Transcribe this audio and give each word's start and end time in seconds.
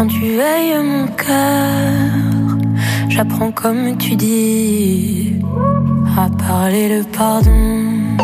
Quand 0.00 0.06
tu 0.06 0.34
veilles 0.34 0.82
mon 0.82 1.06
cœur, 1.08 2.56
j'apprends 3.10 3.52
comme 3.52 3.98
tu 3.98 4.16
dis 4.16 5.34
à 6.16 6.30
parler 6.48 6.88
le 6.88 7.04
pardon, 7.04 8.16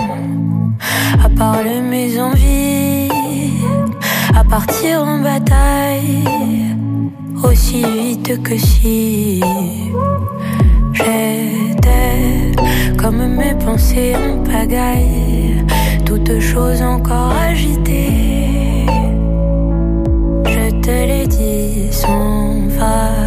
à 1.22 1.28
parler 1.28 1.82
mes 1.82 2.18
envies, 2.18 3.10
à 4.34 4.42
partir 4.42 5.02
en 5.02 5.18
bataille 5.18 6.24
aussi 7.44 7.84
vite 7.84 8.42
que 8.42 8.56
si 8.56 9.42
j'étais 10.94 12.52
comme 12.96 13.36
mes 13.36 13.54
pensées 13.54 14.14
en 14.16 14.42
pagaille, 14.50 15.62
toutes 16.06 16.40
choses 16.40 16.80
encore 16.80 17.34
agitées. 17.36 18.86
Je 20.46 20.70
te 20.80 20.90
l'ai 20.90 21.25
dit 21.96 22.02
sans 22.02 23.25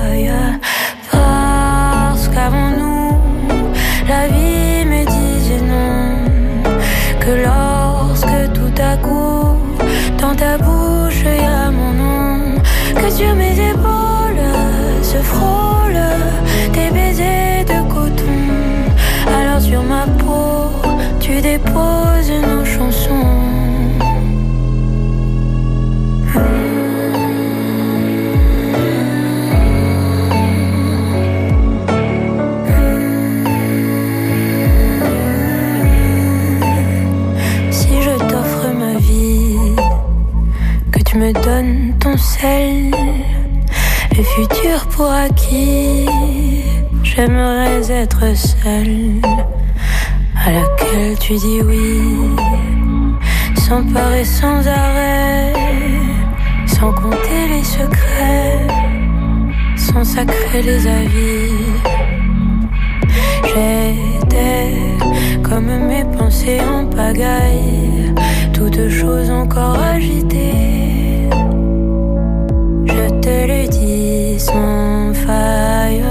sel, 42.39 42.91
le 44.15 44.23
futur 44.23 44.87
pour 44.95 45.11
acquis, 45.11 46.05
j'aimerais 47.03 47.91
être 47.91 48.35
seule, 48.35 49.21
à 50.45 50.51
laquelle 50.51 51.17
tu 51.19 51.33
dis 51.35 51.61
oui, 51.61 52.01
sans 53.57 53.83
peur 53.83 54.13
et 54.13 54.23
sans 54.23 54.65
arrêt, 54.67 55.53
sans 56.65 56.93
compter 56.93 57.41
les 57.49 57.63
secrets, 57.63 58.67
sans 59.75 60.03
sacrer 60.03 60.61
les 60.61 60.87
avis. 60.87 61.51
J'étais 63.49 64.75
comme 65.43 65.71
mes 65.87 66.05
pensées 66.17 66.61
en 66.61 66.85
pagaille, 66.85 68.13
toutes 68.53 68.89
choses 68.89 69.29
encore 69.29 69.79
agitées. 69.79 70.88
Te 73.29 73.45
le 73.45 73.67
dis 73.67 74.39
sans 74.39 75.13
faille, 75.13 76.03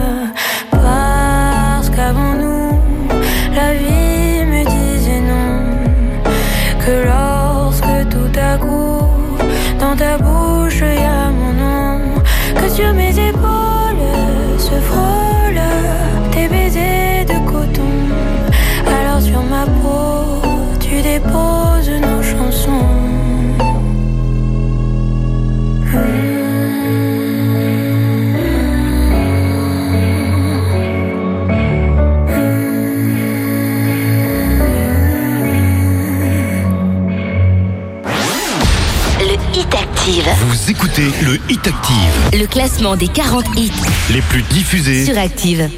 écoutez 40.98 41.24
le 41.24 41.40
Hit 41.48 41.66
Active, 41.66 42.40
le 42.40 42.46
classement 42.46 42.96
des 42.96 43.08
40 43.08 43.44
hits 43.56 43.72
les 44.10 44.22
plus 44.22 44.42
diffusés. 44.42 45.04
sur 45.04 45.18
Active. 45.18 45.70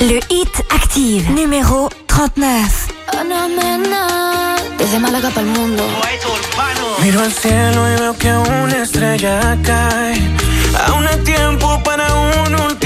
Le 0.00 0.18
Hit 0.30 0.62
Active 0.74 1.30
numéro 1.32 1.88
39. 2.06 2.88
Desde 4.78 4.98
Málaga 4.98 5.30
para 5.30 5.46
el 5.46 5.52
mundo. 5.52 5.82
Miro 7.02 7.20
al 7.20 7.32
cielo 7.32 7.88
y 7.88 8.00
veo 8.00 8.16
que 8.18 8.32
una 8.32 8.82
estrella 8.82 9.56
cae. 9.62 10.14
Aún 10.86 11.06
hay 11.06 11.18
tiempo 11.18 11.80
para 11.82 12.06
un 12.14 12.54
último 12.54 12.85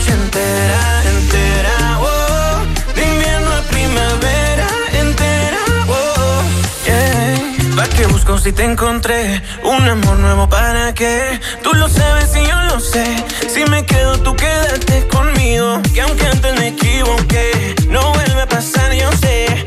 noche 0.00 0.12
entera, 0.12 1.02
entera, 1.04 1.98
oh. 2.00 2.94
De 2.94 3.02
invierno 3.02 3.50
a 3.50 3.62
primavera, 3.62 4.68
entera, 4.92 5.58
oh. 5.88 6.42
Yeah. 6.84 7.76
¿Pa' 7.76 7.88
qué 7.88 8.06
busco 8.06 8.38
si 8.38 8.52
te 8.52 8.64
encontré? 8.64 9.42
Un 9.62 9.88
amor 9.88 10.18
nuevo 10.18 10.48
para 10.48 10.94
qué? 10.94 11.38
Tú 11.62 11.72
lo 11.74 11.88
sabes 11.88 12.34
y 12.36 12.46
yo 12.46 12.56
lo 12.70 12.80
sé. 12.80 13.04
Si 13.48 13.64
me 13.70 13.84
quedo, 13.84 14.18
tú 14.20 14.34
quédate 14.36 15.06
conmigo. 15.08 15.80
Que 15.94 16.00
aunque 16.02 16.26
antes 16.26 16.58
me 16.58 16.68
equivoqué, 16.68 17.74
no 17.88 18.12
vuelve 18.12 18.42
a 18.42 18.46
pasar, 18.48 18.92
yo 18.94 19.10
sé. 19.12 19.66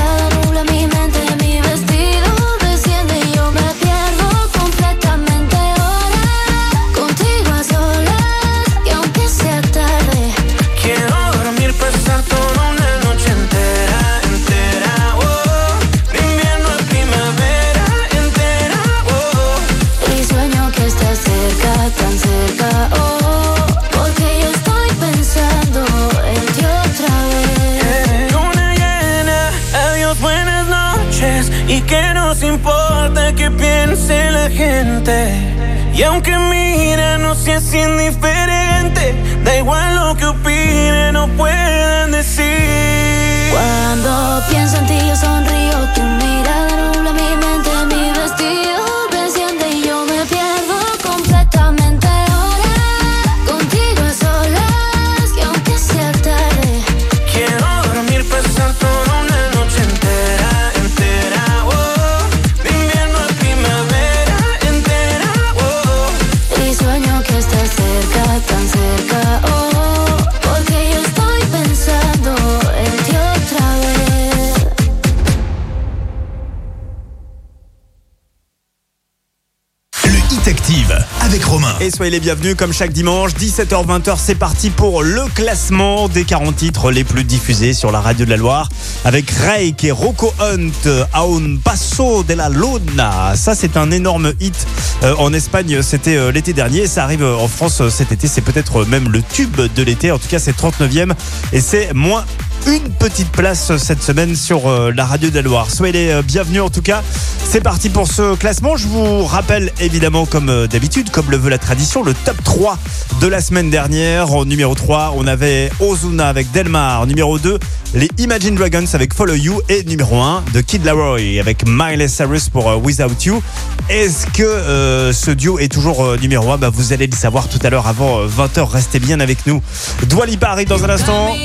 soyez 82.01 82.13
les 82.13 82.19
bienvenus 82.19 82.55
comme 82.55 82.73
chaque 82.73 82.93
dimanche, 82.93 83.33
17h-20h, 83.33 84.15
c'est 84.17 84.33
parti 84.33 84.71
pour 84.71 85.03
le 85.03 85.21
classement 85.35 86.09
des 86.09 86.23
40 86.23 86.55
titres 86.55 86.89
les 86.89 87.03
plus 87.03 87.23
diffusés 87.23 87.75
sur 87.75 87.91
la 87.91 88.01
radio 88.01 88.25
de 88.25 88.31
la 88.31 88.37
Loire 88.37 88.69
avec 89.05 89.29
Rake 89.29 89.83
et 89.83 89.91
Rocco 89.91 90.33
Hunt, 90.39 90.89
A 91.13 91.21
un 91.21 91.57
paso 91.63 92.23
de 92.23 92.33
la 92.33 92.49
luna. 92.49 93.33
Ça 93.35 93.53
c'est 93.53 93.77
un 93.77 93.91
énorme 93.91 94.33
hit 94.39 94.65
euh, 95.03 95.13
en 95.19 95.31
Espagne, 95.31 95.83
c'était 95.83 96.15
euh, 96.15 96.31
l'été 96.31 96.53
dernier, 96.53 96.87
ça 96.87 97.03
arrive 97.03 97.21
euh, 97.21 97.35
en 97.35 97.47
France 97.47 97.81
euh, 97.81 97.91
cet 97.91 98.11
été, 98.11 98.27
c'est 98.27 98.41
peut-être 98.41 98.83
même 98.85 99.07
le 99.09 99.21
tube 99.21 99.61
de 99.61 99.83
l'été, 99.83 100.09
en 100.09 100.17
tout 100.17 100.27
cas 100.27 100.39
c'est 100.39 100.57
39e 100.57 101.11
et 101.53 101.61
c'est 101.61 101.93
moins 101.93 102.25
une 102.67 102.91
petite 102.93 103.31
place 103.31 103.75
cette 103.77 104.03
semaine 104.03 104.35
sur 104.35 104.67
euh, 104.67 104.91
la 104.95 105.05
radio 105.05 105.29
de 105.29 105.35
la 105.35 105.41
Loire. 105.41 105.71
Soyez 105.71 105.93
les 105.93 106.09
euh, 106.09 106.21
bienvenus 106.21 106.61
en 106.61 106.69
tout 106.69 106.81
cas. 106.81 107.03
C'est 107.43 107.61
parti 107.61 107.89
pour 107.89 108.07
ce 108.07 108.35
classement. 108.35 108.77
Je 108.77 108.87
vous 108.87 109.25
rappelle 109.25 109.71
évidemment 109.81 110.25
comme 110.25 110.49
euh, 110.49 110.67
d'habitude, 110.67 111.09
comme 111.09 111.29
le 111.29 111.37
veut 111.37 111.49
la 111.49 111.57
tradition, 111.57 112.01
le 112.03 112.13
top 112.13 112.41
3 112.43 112.77
de 113.19 113.27
la 113.27 113.41
semaine 113.41 113.69
dernière. 113.69 114.33
En 114.33 114.45
numéro 114.45 114.73
3, 114.73 115.13
on 115.17 115.27
avait 115.27 115.69
Ozuna 115.79 116.29
avec 116.29 116.51
Delmar. 116.51 117.05
Numéro 117.07 117.39
2, 117.39 117.59
les 117.93 118.09
Imagine 118.19 118.55
Dragons 118.55 118.85
avec 118.93 119.13
Follow 119.13 119.35
You. 119.35 119.61
Et 119.67 119.83
numéro 119.83 120.21
1, 120.21 120.43
de 120.53 120.61
Kid 120.61 120.85
Laroi 120.85 121.39
avec 121.39 121.65
Miley 121.67 122.07
Cyrus 122.07 122.49
pour 122.49 122.69
euh, 122.69 122.77
Without 122.77 123.21
You. 123.25 123.43
Est-ce 123.89 124.27
que 124.27 124.43
euh, 124.43 125.11
ce 125.11 125.31
duo 125.31 125.59
est 125.59 125.71
toujours 125.71 126.17
numéro 126.21 126.51
1 126.51 126.57
bah, 126.57 126.69
Vous 126.73 126.93
allez 126.93 127.07
le 127.07 127.15
savoir 127.15 127.49
tout 127.49 127.59
à 127.63 127.69
l'heure 127.69 127.87
avant 127.87 128.19
euh, 128.21 128.27
20h. 128.27 128.63
Restez 128.63 128.99
bien 128.99 129.19
avec 129.19 129.45
nous. 129.45 129.61
Dua 130.03 130.25
Lipa 130.25 130.47
arrive 130.47 130.69
dans 130.69 130.83
un 130.85 130.89
instant 130.89 131.35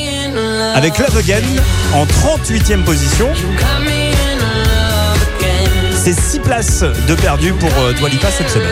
avec 0.74 0.98
Love 0.98 1.18
Again 1.18 1.42
en 1.94 2.04
38e 2.04 2.84
position. 2.84 3.26
C'est 6.06 6.12
6 6.12 6.38
places 6.38 6.84
de 7.08 7.14
perdu 7.16 7.52
pour 7.52 7.68
euh, 7.80 7.92
Dua 7.92 8.08
Lipa 8.08 8.30
cette 8.30 8.48
semaine. 8.48 8.70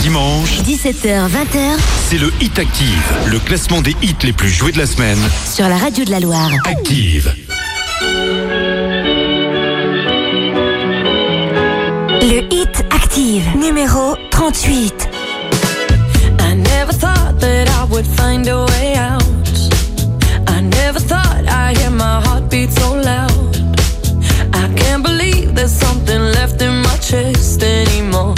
Dimanche, 0.00 0.60
17h, 0.60 1.26
20h 1.28 1.76
c'est 2.08 2.18
le 2.18 2.32
Hit 2.40 2.56
Active, 2.56 3.02
le 3.26 3.40
classement 3.40 3.80
des 3.80 3.96
hits 4.00 4.14
les 4.22 4.32
plus 4.32 4.48
joués 4.48 4.70
de 4.70 4.78
la 4.78 4.86
semaine. 4.86 5.18
sur 5.52 5.68
la 5.68 5.76
radio 5.76 6.04
de 6.04 6.12
la 6.12 6.20
Loire. 6.20 6.52
Active. 6.66 7.34
Le 12.20 12.54
hit 12.54 12.84
active, 12.92 13.56
numéro 13.56 14.16
38. 14.30 15.08
I 16.38 16.54
never 16.54 16.92
thought 16.92 17.40
that 17.40 17.68
I 17.68 17.84
would 17.90 18.06
find 18.06 18.46
a 18.46 18.66
way 18.66 18.94
in 27.14 27.26
my 27.26 27.32
chest 27.32 27.62
anymore. 27.62 28.34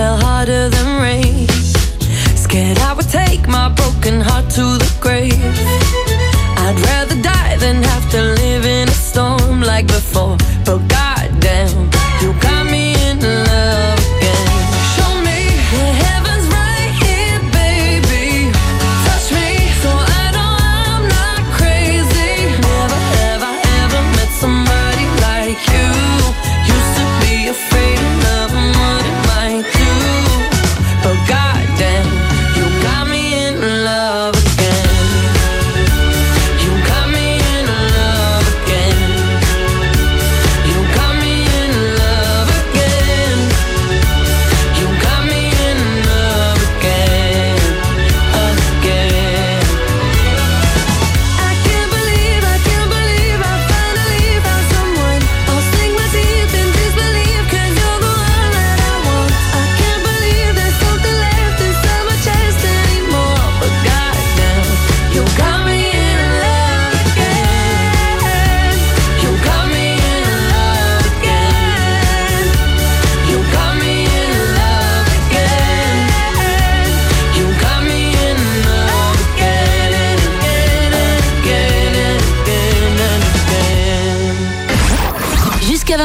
fell 0.00 0.16
hard. 0.16 0.29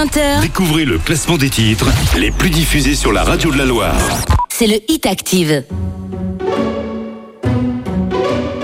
20h, 0.05 0.41
Découvrez 0.41 0.85
le 0.85 0.97
classement 0.99 1.37
des 1.37 1.49
titres 1.49 1.87
les 2.17 2.29
plus 2.31 2.49
diffusés 2.49 2.95
sur 2.95 3.11
la 3.11 3.23
radio 3.23 3.51
de 3.51 3.57
la 3.57 3.65
Loire. 3.65 3.95
c'est 4.49 4.67
le 4.67 4.75
hit 4.87 5.05
active. 5.05 5.63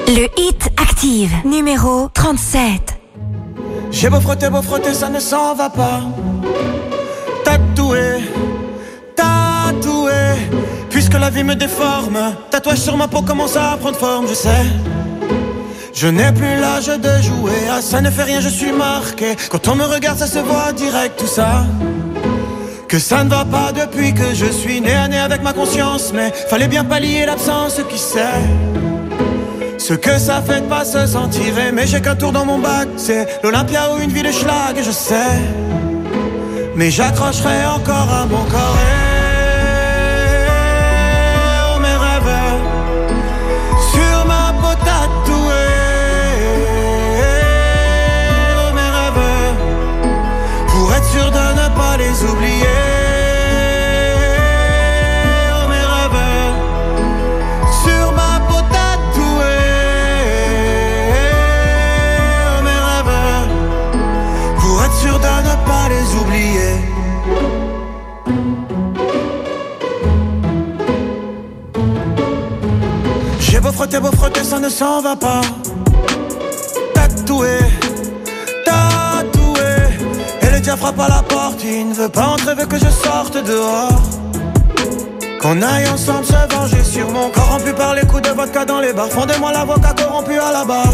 Le 0.07 0.27
hit 0.37 0.69
active, 0.77 1.31
numéro 1.45 2.09
37. 2.13 2.99
J'ai 3.91 4.09
beau 4.09 4.19
frotter, 4.19 4.49
beau 4.49 4.61
frotter, 4.61 4.93
ça 4.93 5.09
ne 5.09 5.19
s'en 5.19 5.55
va 5.55 5.69
pas. 5.69 6.01
Tatoué, 7.43 8.19
tatoué. 9.15 10.11
Puisque 10.89 11.13
la 11.13 11.29
vie 11.29 11.43
me 11.43 11.55
déforme, 11.55 12.35
tatouage 12.51 12.79
sur 12.79 12.97
ma 12.97 13.07
peau 13.07 13.21
commence 13.21 13.55
à 13.55 13.77
prendre 13.77 13.97
forme, 13.97 14.27
je 14.27 14.33
sais. 14.35 14.65
Je 15.93 16.07
n'ai 16.07 16.31
plus 16.31 16.59
l'âge 16.59 16.87
de 16.87 17.21
jouer, 17.21 17.67
ah 17.69 17.81
ça 17.81 18.01
ne 18.01 18.09
fait 18.09 18.23
rien, 18.23 18.39
je 18.39 18.49
suis 18.49 18.71
marqué. 18.71 19.35
Quand 19.49 19.67
on 19.67 19.75
me 19.75 19.83
regarde, 19.83 20.17
ça 20.17 20.27
se 20.27 20.39
voit 20.39 20.71
direct, 20.73 21.19
tout 21.19 21.27
ça. 21.27 21.65
Que 22.87 22.99
ça 22.99 23.23
ne 23.23 23.29
va 23.29 23.45
pas 23.45 23.71
depuis 23.71 24.13
que 24.13 24.33
je 24.33 24.45
suis 24.45 24.81
né 24.81 24.93
à 24.93 25.07
né 25.07 25.19
avec 25.19 25.43
ma 25.43 25.53
conscience. 25.53 26.11
Mais 26.13 26.31
fallait 26.49 26.67
bien 26.67 26.83
pallier 26.83 27.25
l'absence, 27.25 27.81
qui 27.89 27.97
sait. 27.97 28.41
Ce 29.77 29.93
que 29.93 30.17
ça 30.17 30.41
fait 30.41 30.61
de 30.61 30.67
pas 30.67 30.85
se 30.85 31.05
sentir 31.05 31.57
aimé, 31.59 31.83
j'ai 31.85 32.01
qu'un 32.01 32.15
tour 32.15 32.31
dans 32.31 32.45
mon 32.45 32.59
bac. 32.59 32.87
C'est 32.97 33.41
l'Olympia 33.43 33.93
ou 33.93 34.01
une 34.01 34.11
ville 34.11 34.27
de 34.27 34.31
schlag, 34.31 34.77
je 34.81 34.91
sais. 34.91 35.39
Mais 36.75 36.89
j'accrocherai 36.89 37.65
encore 37.65 38.13
à 38.13 38.25
mon 38.25 38.43
corps. 38.45 39.10
Frotter, 73.91 74.09
beau 74.09 74.15
frotter, 74.15 74.43
ça 74.45 74.57
ne 74.57 74.69
s'en 74.69 75.01
va 75.01 75.17
pas. 75.17 75.41
Tatoué, 76.93 77.57
tatoué. 78.63 79.59
Et 80.41 80.49
le 80.49 80.59
diable 80.61 80.79
frappe 80.79 80.99
à 80.99 81.09
la 81.09 81.21
porte, 81.23 81.61
il 81.65 81.89
ne 81.89 81.93
veut 81.93 82.07
pas 82.07 82.27
entrer, 82.27 82.55
veut 82.55 82.67
que 82.67 82.77
je 82.77 82.89
sorte 82.89 83.35
dehors. 83.43 84.01
Qu'on 85.41 85.61
aille 85.61 85.89
ensemble 85.89 86.25
se 86.25 86.55
venger 86.55 86.83
sur 86.85 87.11
mon 87.11 87.29
corps 87.31 87.49
rompu 87.51 87.73
par 87.73 87.93
les 87.93 88.05
coups 88.05 88.21
de 88.21 88.29
vodka 88.29 88.63
dans 88.63 88.79
les 88.79 88.93
bars. 88.93 89.09
Fondez-moi 89.09 89.51
l'avocat 89.51 89.93
corrompu 89.93 90.39
à 90.39 90.53
la 90.53 90.63
barre. 90.63 90.93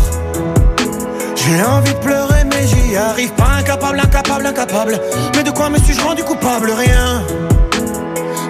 J'ai 1.36 1.64
envie 1.64 1.94
de 1.94 2.00
pleurer, 2.00 2.46
mais 2.46 2.66
j'y 2.66 2.96
arrive 2.98 3.32
pas. 3.34 3.58
Incapable, 3.60 4.00
incapable, 4.00 4.48
incapable. 4.48 5.00
Mais 5.36 5.44
de 5.44 5.52
quoi 5.52 5.70
me 5.70 5.78
suis-je 5.78 6.02
rendu 6.02 6.24
coupable? 6.24 6.72
Rien. 6.72 7.22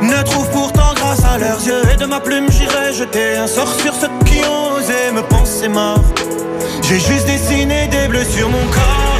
Ne 0.07 0.23
trouve 0.23 0.49
pourtant 0.51 0.93
grâce 0.95 1.23
à 1.25 1.37
leurs 1.37 1.61
yeux. 1.65 1.81
Et 1.93 1.97
de 1.97 2.05
ma 2.05 2.19
plume, 2.21 2.49
j'irai 2.49 2.93
jeter 2.93 3.35
un 3.35 3.47
sort 3.47 3.73
sur 3.79 3.93
ceux 3.93 4.07
qui 4.25 4.39
ont 4.45 4.75
osé 4.77 5.11
me 5.13 5.21
penser 5.21 5.67
mort. 5.67 6.01
J'ai 6.83 6.99
juste 6.99 7.27
dessiné 7.27 7.87
des 7.87 8.07
bleus 8.07 8.23
sur 8.23 8.47
mon 8.47 8.65
corps. 8.67 9.16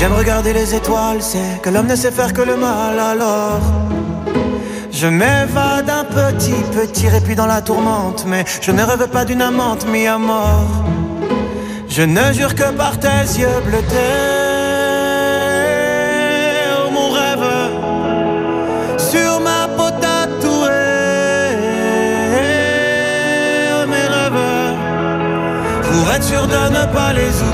J'aime 0.00 0.14
regarder 0.14 0.54
les 0.54 0.74
étoiles, 0.74 1.20
c'est 1.20 1.60
que 1.62 1.68
l'homme 1.68 1.86
ne 1.86 1.94
sait 1.94 2.10
faire 2.10 2.32
que 2.32 2.40
le 2.40 2.56
mal 2.56 2.98
alors. 2.98 3.60
Je 4.90 5.06
m'évade 5.06 5.90
un 5.90 6.04
petit, 6.04 6.62
petit 6.72 7.08
répit 7.08 7.34
dans 7.34 7.44
la 7.46 7.60
tourmente, 7.60 8.24
mais 8.26 8.46
je 8.62 8.70
ne 8.72 8.82
rêve 8.82 9.08
pas 9.08 9.26
d'une 9.26 9.42
amante 9.42 9.86
mis 9.86 10.06
à 10.06 10.16
mort. 10.16 10.84
Je 11.86 12.02
ne 12.02 12.32
jure 12.32 12.54
que 12.54 12.70
par 12.72 12.98
tes 12.98 13.24
yeux 13.40 13.60
bleutés. 13.66 14.16
Oh, 16.78 16.90
mon 16.96 17.10
rêve 17.10 17.50
sur 18.96 19.32
ma 19.40 19.68
peau 19.76 19.90
tatouée. 20.00 20.70
Oh, 23.74 23.86
mes 23.92 24.06
rêves 24.16 24.44
pour 25.82 26.10
être 26.14 26.24
sûr 26.24 26.46
de 26.46 26.62
ne 26.78 26.84
pas 26.94 27.12
les 27.12 27.34
oublier. 27.42 27.49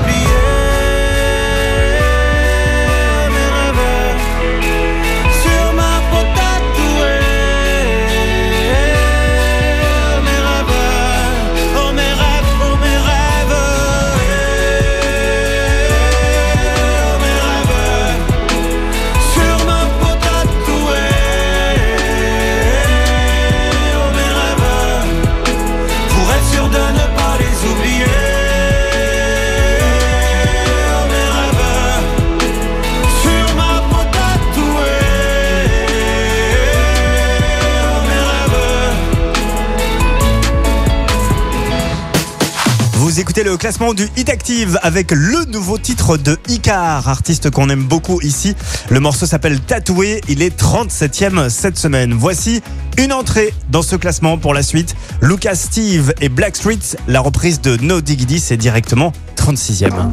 Écoutez 43.19 43.43
le 43.43 43.57
classement 43.57 43.95
du 43.95 44.07
Hit 44.15 44.29
Active 44.29 44.77
avec 44.83 45.09
le 45.09 45.45
nouveau 45.45 45.79
titre 45.79 46.17
de 46.17 46.37
Icar, 46.49 47.09
artiste 47.09 47.49
qu'on 47.49 47.67
aime 47.69 47.83
beaucoup 47.83 48.21
ici. 48.21 48.55
Le 48.91 48.99
morceau 48.99 49.25
s'appelle 49.25 49.59
Tatoué, 49.59 50.21
il 50.27 50.43
est 50.43 50.55
37e 50.55 51.49
cette 51.49 51.79
semaine. 51.79 52.13
Voici 52.13 52.61
une 52.99 53.11
entrée 53.11 53.55
dans 53.69 53.81
ce 53.81 53.95
classement 53.95 54.37
pour 54.37 54.53
la 54.53 54.61
suite. 54.61 54.95
Lucas 55.19 55.55
Steve 55.55 56.13
et 56.21 56.29
Blackstreet, 56.29 56.95
la 57.07 57.21
reprise 57.21 57.59
de 57.59 57.75
No 57.77 58.01
Diggity, 58.01 58.39
c'est 58.39 58.57
directement 58.57 59.11
36e. 59.35 60.11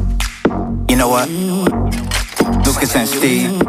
You 0.89 0.95
know 0.95 1.07
what? 1.07 1.27
Lucas 2.65 2.95
and 2.95 3.07
Steve, 3.07 3.59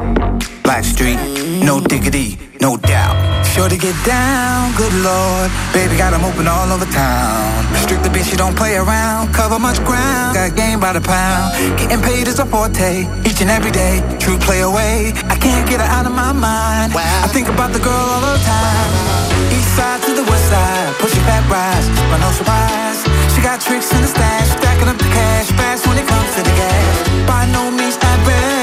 Black 0.62 0.84
Street, 0.84 1.18
no 1.64 1.80
diggity, 1.80 2.38
no 2.60 2.76
doubt. 2.76 3.16
Sure 3.46 3.68
to 3.68 3.76
get 3.76 3.96
down, 4.04 4.74
good 4.76 4.92
lord. 5.00 5.50
Baby 5.72 5.96
got 5.96 6.12
'em 6.12 6.24
open 6.24 6.46
all 6.46 6.70
over 6.70 6.84
town. 6.86 7.64
Strictly 7.84 8.10
bitch, 8.10 8.30
you 8.30 8.36
don't 8.36 8.54
play 8.54 8.76
around. 8.76 9.32
Cover 9.32 9.58
much 9.58 9.78
ground, 9.84 10.34
got 10.34 10.54
game 10.54 10.78
by 10.78 10.92
the 10.92 11.00
pound. 11.00 11.54
Getting 11.78 12.02
paid 12.02 12.28
is 12.28 12.38
a 12.38 12.44
forte, 12.44 13.06
each 13.24 13.40
and 13.40 13.50
every 13.50 13.70
day. 13.70 14.02
True 14.18 14.38
play 14.38 14.60
away, 14.60 15.14
I 15.30 15.36
can't 15.36 15.66
get 15.70 15.80
her 15.80 15.90
out 15.96 16.06
of 16.06 16.12
my 16.12 16.32
mind. 16.32 16.92
I 17.24 17.28
think 17.34 17.48
about 17.48 17.72
the 17.72 17.80
girl 17.88 18.06
all 18.14 18.20
the 18.20 18.38
time. 18.44 18.90
East 19.56 19.70
side 19.76 20.00
to 20.06 20.12
the 20.20 20.24
west 20.30 20.46
side, 20.52 20.92
pushing 20.98 21.24
back 21.24 21.44
rise, 21.48 21.88
but 22.10 22.18
no 22.18 22.30
surprise. 22.38 23.00
She 23.32 23.40
got 23.40 23.56
tricks 23.60 23.90
in 23.92 24.00
the 24.02 24.10
stash, 24.16 24.48
stacking 24.58 24.88
up 24.88 24.98
the 24.98 25.10
cash, 25.18 25.46
fast 25.58 25.86
when 25.86 25.96
it 25.96 26.06
comes 26.12 26.30
to 26.36 26.42
the 26.48 26.54
gas. 26.62 26.94
By 27.30 27.42
no 27.56 27.70
means 27.70 27.96
average, 28.12 28.24
she's 28.44 28.55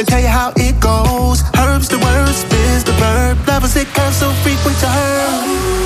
me 0.00 0.06
tell 0.06 0.20
you 0.20 0.32
how 0.32 0.50
it 0.56 0.80
goes. 0.80 1.44
Herbs 1.60 1.88
the 1.88 1.98
words, 1.98 2.44
biz 2.48 2.84
the 2.84 2.92
verb. 2.96 3.36
Lovers 3.46 3.76
it 3.76 3.88
comes 3.92 4.16
so 4.16 4.32
frequent 4.40 4.78
to 4.80 4.88
her. 4.88 5.20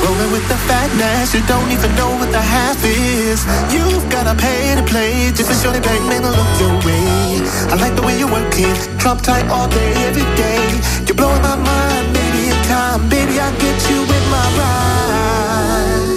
Rolling 0.06 0.30
with 0.30 0.46
the 0.46 0.58
fatness, 0.70 1.34
you 1.34 1.42
don't 1.50 1.70
even 1.74 1.90
know 1.98 2.10
what 2.20 2.30
the 2.30 2.40
half 2.40 2.78
is. 2.84 3.42
You've 3.74 4.06
gotta 4.14 4.34
pay 4.38 4.74
to 4.78 4.84
play 4.86 5.32
just 5.34 5.50
to 5.50 5.56
show 5.58 5.72
the 5.72 5.80
bank 5.80 6.02
man 6.06 6.22
to 6.22 6.30
look 6.30 6.52
your 6.62 6.74
way. 6.86 7.42
I 7.72 7.74
like 7.82 7.96
the 7.96 8.02
way 8.06 8.16
you 8.18 8.28
work 8.30 8.54
it, 8.54 8.78
drop 8.98 9.20
tight 9.20 9.46
all 9.50 9.68
day, 9.68 9.92
every 10.06 10.28
day. 10.38 10.62
You're 11.06 11.18
blowing 11.18 11.42
my 11.42 11.56
mind, 11.56 12.06
baby, 12.14 12.54
in 12.54 12.58
time, 12.70 13.08
baby, 13.08 13.40
I 13.40 13.50
get 13.58 13.78
you 13.90 13.98
with 14.10 14.26
my 14.30 14.46
ride. 14.58 16.14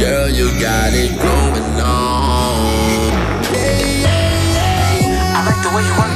Girl, 0.00 0.28
you 0.28 0.50
got 0.58 0.90
it 0.94 1.14
going 1.14 1.78
on. 1.78 2.34
I 5.36 5.40
like 5.46 5.62
the 5.62 5.70
way 5.76 5.84
you 5.84 5.94
work 5.98 6.04
it, 6.04 6.10
work 6.10 6.13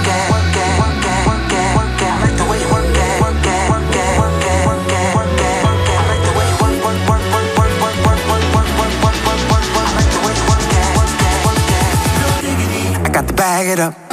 it 13.69 13.81
up. 13.81 14.08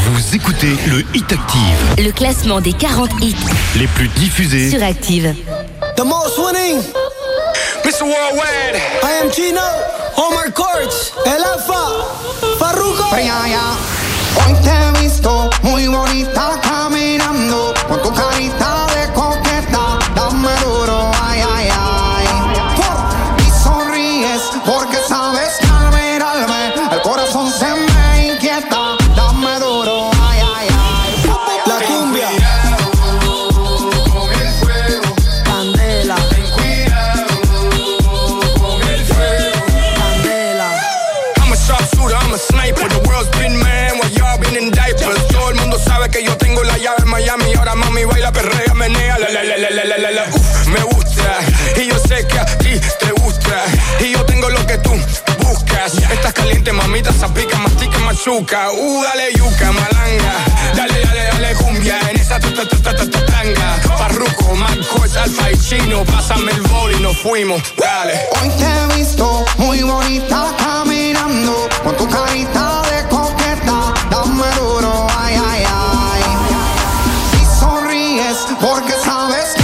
Vous 0.00 0.34
écoutez 0.34 0.74
le 0.86 1.04
Hit 1.14 1.30
Active, 1.30 2.04
Le 2.06 2.12
classement 2.12 2.62
des 2.62 2.72
40 2.72 3.10
hits 3.20 3.36
les 3.76 3.86
plus 3.88 4.08
diffusés. 4.08 4.70
sur 4.70 4.82
Active. 4.82 5.34
The 5.96 6.04
most 6.04 6.38
winning. 6.38 6.80
Mr. 7.84 8.02
Worldwide. 8.04 8.80
I 9.02 9.22
am 9.22 9.30
Chino. 9.30 9.60
Omar 10.16 10.50
Courts. 10.54 11.12
El 11.26 11.42
Alfa. 11.44 11.90
Farruko. 12.58 13.04
Hoy 13.12 14.54
te 14.62 14.70
he 14.70 15.02
visto 15.02 15.50
muy 15.62 15.86
bonita 15.88 16.58
caminando 16.62 17.74
con 17.86 18.00
tu 18.02 18.10
carita 18.14 18.81
perrea, 48.32 48.74
menea. 48.74 49.18
La, 49.18 49.28
la, 49.28 49.44
la, 49.44 49.56
la, 49.56 49.70
la, 49.70 49.84
la, 49.84 49.98
la, 49.98 50.10
la. 50.10 50.24
Me 50.66 50.82
gusta. 50.82 51.38
Y 51.80 51.86
yo 51.86 51.98
sé 51.98 52.26
que 52.26 52.38
a 52.38 52.46
ti 52.58 52.80
te 52.98 53.12
gusta. 53.22 53.64
Y 54.00 54.12
yo 54.12 54.24
tengo 54.24 54.48
lo 54.48 54.66
que 54.66 54.78
tú 54.78 54.92
buscas. 55.38 55.94
Estás 56.10 56.32
caliente, 56.32 56.72
mamita, 56.72 57.12
zapica, 57.12 57.58
mastica, 57.58 57.98
machuca. 58.00 58.70
Uh, 58.72 59.02
dale 59.04 59.32
yuca, 59.34 59.72
malanga. 59.72 60.34
Dale, 60.74 61.00
dale, 61.04 61.24
dale 61.32 61.54
cumbia. 61.54 61.98
En 62.10 62.16
esa 62.20 62.40
ta 62.40 62.52
ta 62.54 62.66
ta 62.68 62.76
ta 62.82 62.96
ta 62.96 63.10
ta 63.10 63.26
tanga. 63.26 63.96
Farruko, 63.98 64.54
Marcos, 64.56 65.16
Alfa 65.16 65.50
y 65.50 65.58
Chino. 65.58 66.04
Pásame 66.04 66.52
el 66.52 66.62
bol 66.62 66.92
y 66.92 67.00
nos 67.02 67.16
fuimos. 67.18 67.62
Dale. 67.76 68.20
Hoy 68.40 68.48
te 68.58 68.64
he 68.64 68.98
visto 68.98 69.44
muy 69.58 69.82
bonita 69.82 70.52
caminando 70.58 71.68
con 71.84 71.96
tu 71.96 72.08
carita 72.08 72.82
de 72.90 73.08
coqueta, 73.08 73.94
dame 74.10 74.46
duro, 74.58 75.06
ay, 75.18 75.34
ay, 75.34 75.64
ay 75.66 75.91
porque 78.62 78.92
sabes 78.92 79.61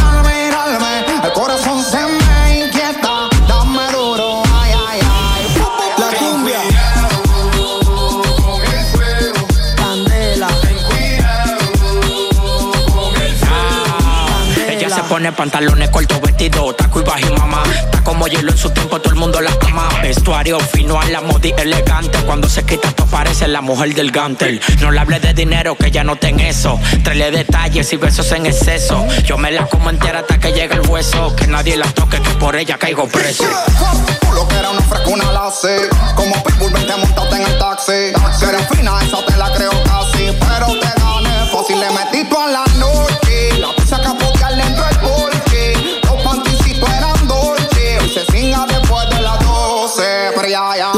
Pone 15.29 15.37
pantalones 15.37 15.91
cortos, 15.91 16.23
vestido, 16.23 16.75
taco 16.75 17.01
y 17.01 17.05
bajo 17.05 17.35
mamá. 17.37 17.63
Está 17.85 18.03
como 18.03 18.27
hielo 18.29 18.51
en 18.51 18.57
su 18.57 18.71
tiempo, 18.71 18.99
todo 18.99 19.13
el 19.13 19.21
mundo 19.21 19.43
la 19.43 19.51
ama. 19.67 19.87
Vestuario 20.01 20.59
fino 20.59 20.99
a 20.99 21.05
la 21.05 21.21
modi 21.21 21.53
elegante. 21.59 22.17
Cuando 22.25 22.49
se 22.49 22.65
quita, 22.65 22.89
esto 22.89 23.05
parece 23.05 23.47
la 23.47 23.61
mujer 23.61 23.95
del 23.95 24.11
gantel. 24.11 24.59
No 24.81 24.91
le 24.91 25.01
hable 25.01 25.21
de 25.21 25.35
dinero, 25.35 25.75
que 25.77 25.91
ya 25.91 26.03
no 26.03 26.17
ten 26.17 26.41
eso. 26.41 26.81
Traele 27.05 27.31
detalles 27.31 27.93
y 27.93 27.97
besos 27.99 28.33
en 28.33 28.47
exceso. 28.47 29.07
Yo 29.25 29.37
me 29.37 29.51
la 29.51 29.67
como 29.67 29.91
entera 29.91 30.21
hasta 30.21 30.39
que 30.39 30.51
llegue 30.53 30.77
el 30.77 30.89
hueso. 30.89 31.37
Que 31.37 31.47
nadie 31.47 31.77
la 31.77 31.93
toque, 31.93 32.23
que 32.23 32.31
por 32.31 32.57
ella 32.57 32.79
caigo 32.79 33.07
preso. 33.07 33.45
Tú 34.21 34.33
lo 34.33 34.49
que 34.49 34.57
era 34.57 34.71
una 34.71 34.81
frescuna 34.81 35.31
la 35.33 35.51
sé 35.51 35.89
Como 36.15 36.43
Pitbull 36.43 36.73
vente 36.73 36.97
montate 36.97 37.37
en 37.37 37.43
el 37.43 37.59
taxi 37.59 37.93
Que 38.39 38.47
eres 38.47 38.69
fina, 38.71 38.93
esa 39.03 39.25
te 39.25 39.37
la 39.37 39.53
creo 39.53 39.71
casi 39.85 40.33
Pero 40.39 40.67
te 40.79 41.01
gané 41.01 41.51
fácil, 41.53 41.81
le 41.81 41.91
metí 41.91 42.29
tú 42.29 42.39
a 42.39 42.47
la 42.47 42.68
yeah, 50.59 50.75
yeah. 50.77 50.98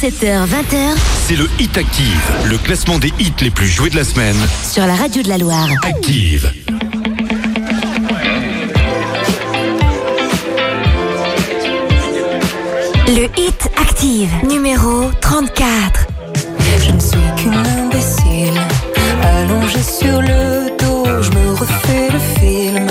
17h, 0.00 0.46
20h 0.46 0.96
c'est 1.26 1.36
le 1.36 1.46
Hit 1.58 1.76
Active, 1.76 2.32
le 2.48 2.56
classement 2.56 2.98
des 2.98 3.12
hits 3.18 3.34
les 3.42 3.50
plus 3.50 3.66
joués 3.66 3.90
de 3.90 3.96
la 3.96 4.04
semaine. 4.04 4.36
sur 4.66 4.86
la 4.86 4.94
radio 4.94 5.22
de 5.22 5.28
la 5.28 5.36
Loire. 5.36 5.68
Active. 5.82 6.50
Le 13.08 13.24
Hit 13.38 13.68
Active, 13.76 14.30
numéro 14.48 15.10
34. 15.20 16.06
Je 16.82 16.92
ne 16.92 16.98
suis 16.98 17.18
qu'une 17.36 17.52
imbécile, 17.52 18.58
allongée 19.22 19.82
sur 19.82 20.22
le 20.22 20.70
dos, 20.78 21.04
je 21.20 21.30
me 21.30 21.50
refais 21.50 22.08
le 22.10 22.40
film. 22.40 22.89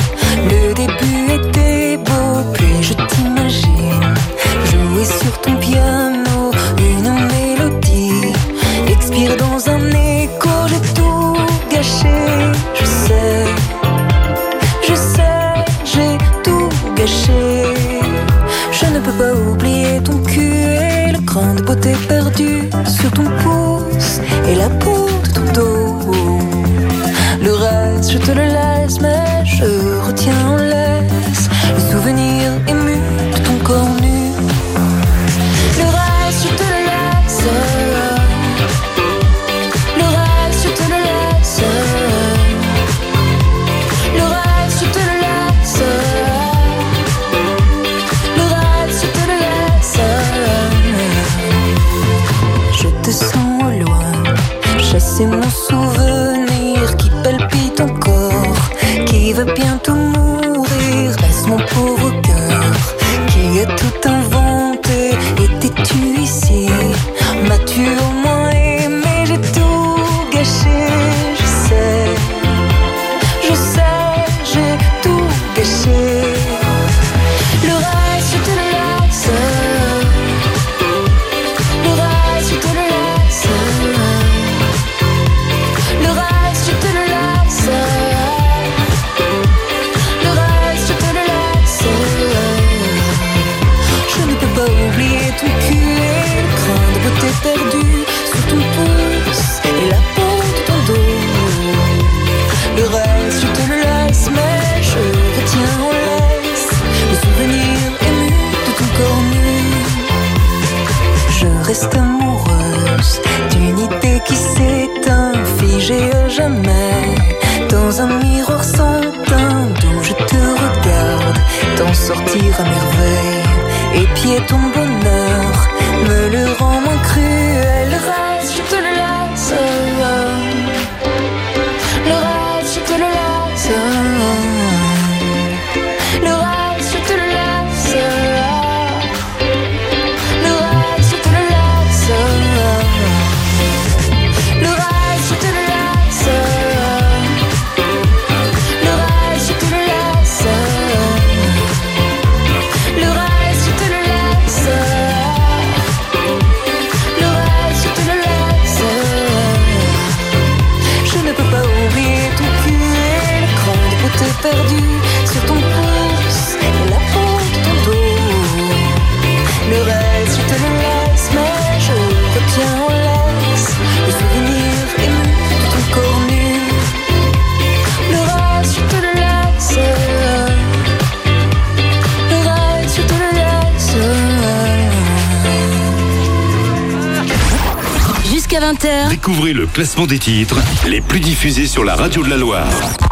Découvrez 189.29 189.53
le 189.53 189.67
classement 189.67 190.07
des 190.07 190.17
titres 190.17 190.57
les 190.87 191.01
plus 191.01 191.19
diffusés 191.19 191.67
sur 191.67 191.83
la 191.83 191.93
radio 191.93 192.23
de 192.23 192.31
la 192.31 192.37
Loire. 192.37 192.65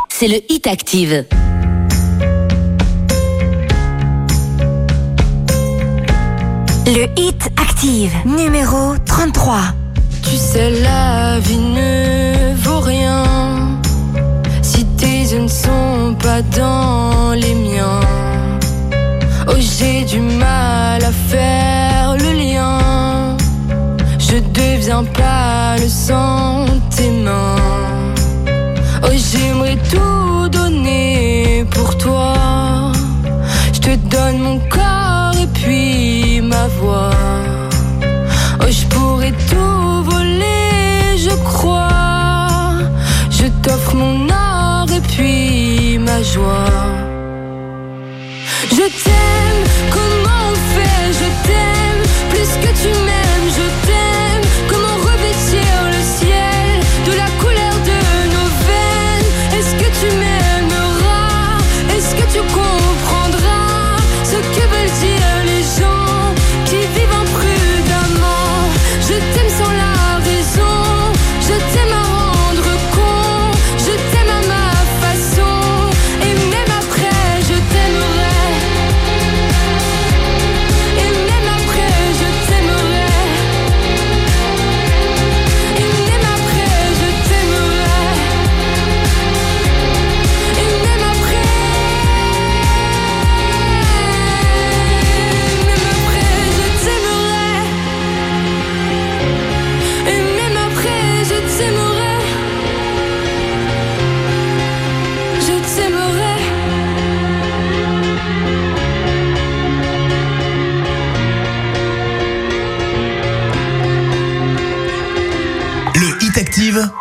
c'est 0.10 0.28
le 0.28 0.40
Hit 0.50 0.66
Active. 0.66 1.26
Le 6.88 7.06
Hit 7.22 7.50
Active, 7.62 8.12
numéro 8.26 8.96
33. 9.06 9.60
Tu 10.24 10.38
sais, 10.38 10.72
la 10.82 11.38
vie 11.38 11.60
ne 11.60 12.56
vaut 12.64 12.80
rien 12.80 13.24
si 14.64 14.86
tes 14.86 15.20
yeux 15.20 15.42
ne 15.42 15.48
sont 15.48 16.16
pas 16.18 16.42
dans 16.42 17.34
les 17.34 17.54
miens. 17.54 18.00
Oh, 19.48 19.54
j'ai 19.60 20.04
du 20.04 20.20
mal 20.20 21.04
à 21.04 21.12
faire 21.12 22.18
le 22.18 22.32
lien. 22.34 22.87
Je 24.30 24.40
deviens 24.40 25.06
pas 25.06 25.78
le 25.78 25.88
sang 25.88 26.66
de 26.66 26.96
tes 26.96 27.10
mains. 27.10 28.14
Oh, 29.04 29.14
j'aimerais 29.16 29.78
tout 29.90 30.50
donner 30.50 31.66
pour 31.72 31.98
toi. 31.98 32.34
Je 33.72 33.80
te 33.80 33.96
donne 33.96 34.40
mon 34.40 34.60
corps 34.70 35.34
et 35.42 35.48
puis 35.48 36.42
ma 36.42 36.68
voix. 36.80 37.12
Oh, 38.60 38.70
je 38.70 38.86
pourrais 38.88 39.34
tout 39.50 40.04
voler, 40.04 41.18
je 41.18 41.34
crois. 41.46 42.50
Je 43.30 43.48
t'offre 43.64 43.96
mon 43.96 44.28
or 44.30 44.88
et 44.92 45.02
puis 45.14 46.00
ma 46.00 46.22
joie. 46.22 46.74
Je 48.72 48.88
t'aime, 49.04 49.64
comment 49.90 50.44
on 50.52 50.56
fait? 50.74 51.06
Je 51.22 51.30
t'aime, 51.48 52.04
plus 52.30 52.52
que 52.64 52.72
tu 52.82 52.90
m'aimes, 53.06 53.27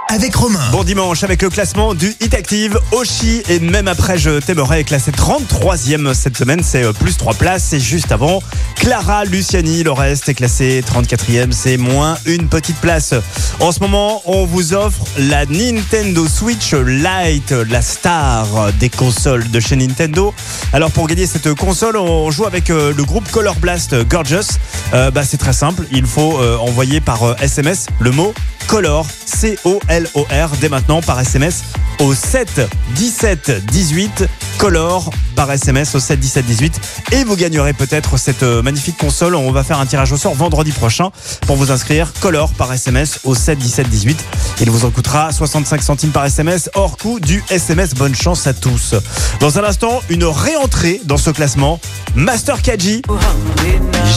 Avec 0.08 0.34
Romain. 0.34 0.60
Bon 0.70 0.84
dimanche 0.84 1.24
avec 1.24 1.42
le 1.42 1.50
classement 1.50 1.94
du 1.94 2.14
Hit 2.20 2.34
Active, 2.34 2.78
Oshi 2.92 3.42
et 3.48 3.58
même 3.58 3.88
après 3.88 4.18
je 4.18 4.38
t'aimerais 4.38 4.84
classé 4.84 5.10
33e 5.10 6.14
cette 6.14 6.36
semaine, 6.36 6.62
c'est 6.62 6.84
euh, 6.84 6.92
plus 6.92 7.16
3 7.16 7.34
places 7.34 7.72
et 7.72 7.80
juste 7.80 8.12
avant 8.12 8.42
Clara 8.76 9.24
Luciani, 9.24 9.82
le 9.82 9.92
reste 9.92 10.28
est 10.28 10.34
classé 10.34 10.82
34e, 10.82 11.52
c'est 11.52 11.76
moins 11.76 12.16
une 12.24 12.48
petite 12.48 12.76
place. 12.76 13.14
En 13.60 13.72
ce 13.72 13.80
moment, 13.80 14.22
on 14.26 14.46
vous 14.46 14.74
offre 14.74 15.04
la 15.18 15.44
Nintendo 15.46 16.26
Switch 16.28 16.72
Lite, 16.72 17.50
la 17.50 17.82
star 17.82 18.72
des 18.74 18.88
consoles 18.88 19.50
de 19.50 19.60
chez 19.60 19.76
Nintendo. 19.76 20.32
Alors 20.72 20.92
pour 20.92 21.08
gagner 21.08 21.26
cette 21.26 21.52
console, 21.54 21.96
on 21.96 22.30
joue 22.30 22.46
avec 22.46 22.70
euh, 22.70 22.92
le 22.96 23.04
groupe 23.04 23.30
Color 23.30 23.56
Blast 23.56 23.96
Gorgeous. 24.08 24.58
Euh, 24.94 25.10
bah, 25.10 25.24
c'est 25.24 25.38
très 25.38 25.52
simple, 25.52 25.84
il 25.90 26.06
faut 26.06 26.38
envoyer 26.60 27.00
par 27.00 27.36
SMS 27.42 27.86
le 28.00 28.12
mot 28.12 28.32
Color, 28.66 29.06
C-O-L-O-R, 29.26 30.50
dès 30.60 30.68
maintenant 30.68 31.00
par 31.00 31.20
SMS 31.20 31.62
au 32.00 32.14
7 32.14 32.68
17 32.94 33.66
18 33.66 34.28
Color 34.58 35.10
par 35.34 35.50
SMS 35.52 35.94
au 35.94 36.00
7 36.00 36.18
17 36.18 36.46
18 36.46 36.80
et 37.12 37.24
vous 37.24 37.36
gagnerez 37.36 37.74
peut-être 37.74 38.16
cette 38.16 38.42
euh, 38.42 38.62
magnifique 38.62 38.96
console. 38.96 39.34
On 39.34 39.50
va 39.52 39.62
faire 39.62 39.78
un 39.78 39.86
tirage 39.86 40.12
au 40.12 40.16
sort 40.16 40.34
vendredi 40.34 40.72
prochain 40.72 41.10
pour 41.46 41.56
vous 41.56 41.70
inscrire. 41.70 42.12
Color 42.20 42.52
par 42.54 42.72
SMS 42.72 43.20
au 43.24 43.34
7 43.34 43.58
17 43.58 43.88
18. 43.88 44.24
Il 44.62 44.70
vous 44.70 44.86
en 44.86 44.90
coûtera 44.90 45.32
65 45.32 45.82
centimes 45.82 46.10
par 46.10 46.24
SMS 46.24 46.70
hors 46.74 46.96
coût 46.96 47.20
du 47.20 47.44
SMS. 47.50 47.94
Bonne 47.94 48.14
chance 48.14 48.46
à 48.46 48.54
tous. 48.54 48.94
Dans 49.40 49.58
un 49.58 49.64
instant, 49.64 50.00
une 50.08 50.24
réentrée 50.24 51.02
dans 51.04 51.18
ce 51.18 51.30
classement. 51.30 51.80
Master 52.14 52.62
Kaji, 52.62 53.02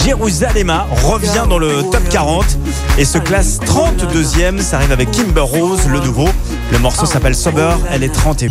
Jérusalem 0.06 0.74
revient 1.04 1.46
dans 1.50 1.60
le 1.60 1.84
top 1.92 2.08
40 2.10 2.46
et 2.98 3.04
se 3.04 3.18
classe 3.18 3.60
32e. 3.60 4.39
Ça 4.40 4.78
arrive 4.78 4.94
avec 4.94 5.12
Kimber 5.12 5.42
Rose, 5.42 5.86
le 5.90 6.00
nouveau. 6.00 6.30
Le 6.72 6.80
morceau 6.80 7.06
s'appelle 7.06 7.36
Sober, 7.36 7.72
elle 7.92 8.06
est 8.06 8.10
31. 8.10 8.48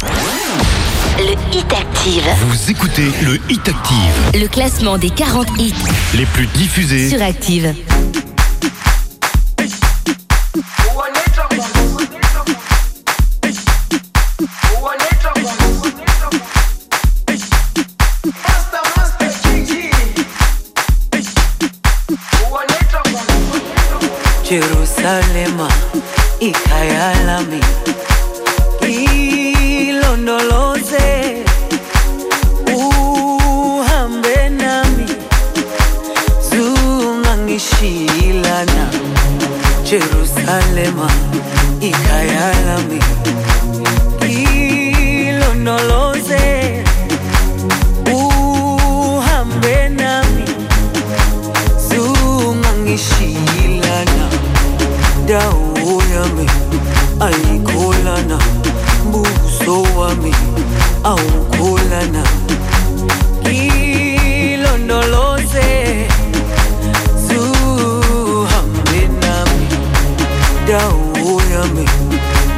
Le 1.16 1.32
Hit 1.56 1.72
Active. 1.72 2.22
Vous 2.46 2.70
écoutez 2.70 3.10
le 3.22 3.40
Hit 3.48 3.66
Active, 3.66 3.96
Le 4.34 4.48
classement 4.48 4.98
des 4.98 5.08
40 5.08 5.48
hits 5.58 5.72
les 6.14 6.26
plus 6.26 6.46
diffusés 6.48 7.08
sur 7.08 7.22
Active. 7.22 7.74
Jerusalema 24.98 25.68
ikhaya 26.40 27.14
lami. 27.26 27.60
Ilondoloze 29.88 31.44
uhambe 32.74 34.48
nami. 34.48 35.06
Zungangishilana 36.50 38.88
Jerusalema 39.84 41.10
awukholana 61.04 62.22
ilondoloze 64.38 65.68
zuhambe 67.26 69.00
nami 69.22 69.66
dawo 70.68 71.42
yami 71.52 71.86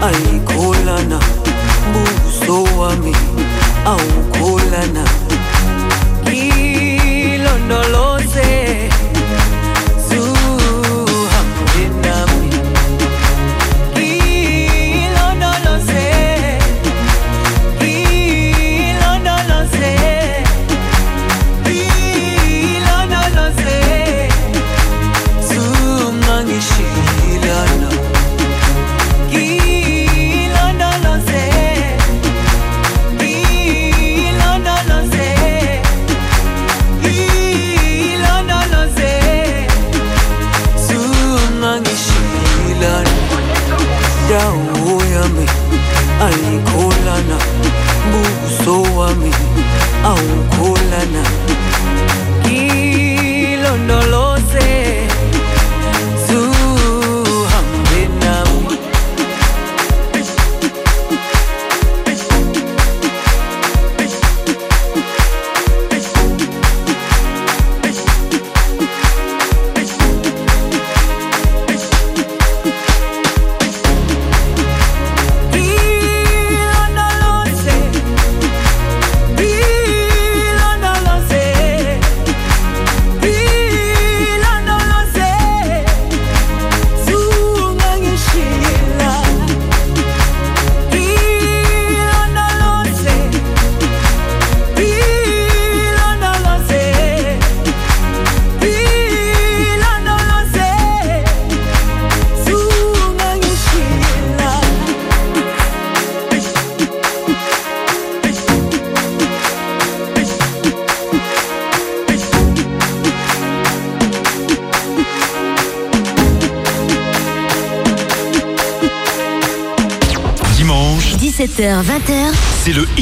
ayikholana 0.07 1.19
buso 1.93 2.57
wami 2.79 3.15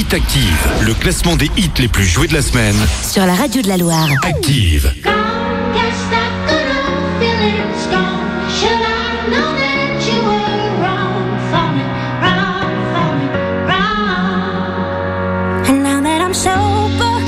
Hit 0.08 0.14
Active, 0.14 0.68
le 0.86 0.94
classement 0.94 1.36
des 1.36 1.50
hits 1.58 1.70
les 1.78 1.88
plus 1.88 2.06
joués 2.06 2.28
de 2.28 2.32
la 2.32 2.40
semaine. 2.40 2.74
sur 3.02 3.26
la 3.26 3.34
radio 3.34 3.60
de 3.60 3.68
la 3.68 3.76
Loire. 3.76 4.08
Active. 4.22 4.90
And 15.66 15.82
now 15.82 16.00
that 16.00 16.22
I'm 16.22 16.32
sober, 16.32 17.20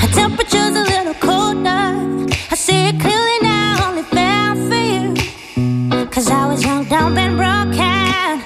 my 0.00 0.06
temperature's 0.14 0.76
a 0.76 0.84
little 0.84 1.14
colder. 1.20 2.30
I 2.50 2.54
see 2.54 2.88
it 2.88 2.98
clearly 3.00 3.38
now, 3.42 3.90
only 3.90 4.02
fair 4.02 4.54
for 4.54 4.74
you. 4.74 6.06
Cause 6.06 6.30
I 6.30 6.46
was 6.46 6.64
young, 6.64 6.84
dumb, 6.86 7.18
and 7.18 7.36
broken. 7.36 8.40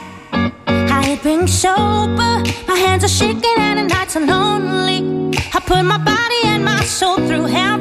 I 0.66 1.02
hate 1.04 1.22
being 1.22 1.46
sober, 1.46 2.07
my 2.66 2.76
hands 2.76 3.04
are 3.04 3.08
shaking 3.08 3.58
and 3.58 3.78
the 3.78 3.94
nights 3.94 4.16
are 4.16 4.26
lonely. 4.26 4.98
I 5.54 5.60
put 5.60 5.82
my 5.84 5.98
body 5.98 6.40
and 6.44 6.64
my 6.64 6.82
soul 6.84 7.16
through 7.16 7.46
hell 7.46 7.78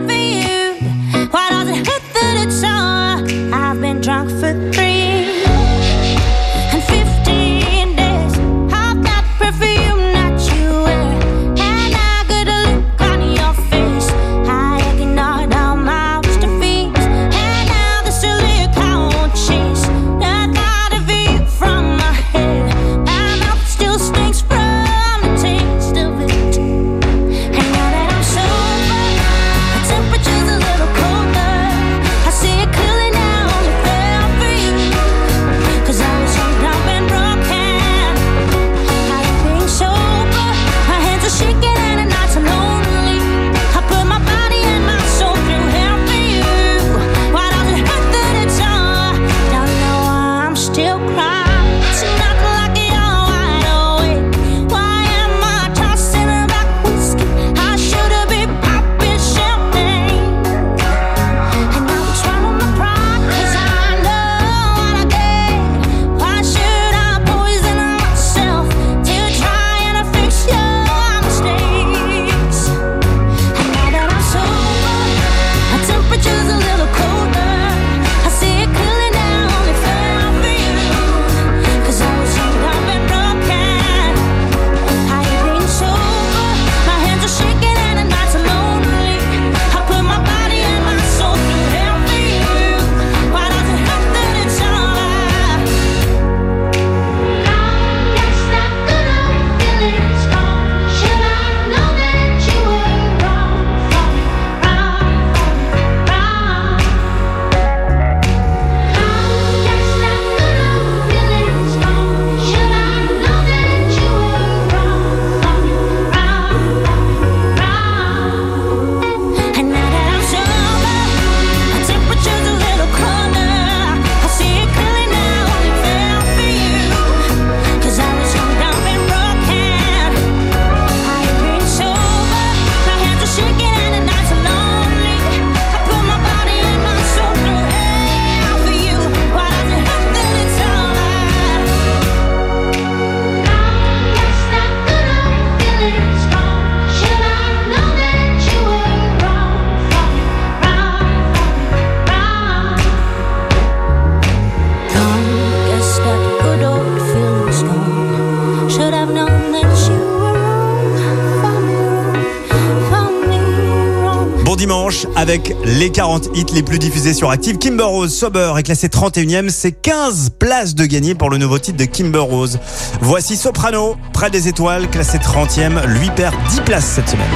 avec 165.29 165.53
les 165.65 165.89
40 165.89 166.29
hits 166.35 166.45
les 166.53 166.63
plus 166.63 166.79
diffusés 166.79 167.13
sur 167.13 167.29
Active. 167.29 167.57
Kimber 167.57 167.83
Rose 167.83 168.15
Sober 168.15 168.53
est 168.57 168.63
classé 168.63 168.87
31e. 168.87 169.49
C'est 169.49 169.73
15 169.73 170.29
places 170.39 170.73
de 170.73 170.85
gagner 170.85 171.15
pour 171.15 171.29
le 171.29 171.37
nouveau 171.37 171.59
titre 171.59 171.77
de 171.77 171.83
Kimber 171.83 172.19
Rose. 172.19 172.59
Voici 173.01 173.35
Soprano, 173.35 173.97
près 174.13 174.29
des 174.29 174.47
étoiles, 174.47 174.89
classé 174.89 175.17
30e. 175.17 175.85
Lui 175.85 176.09
perd 176.11 176.33
10 176.49 176.61
places 176.61 176.85
cette 176.85 177.09
semaine. 177.09 177.27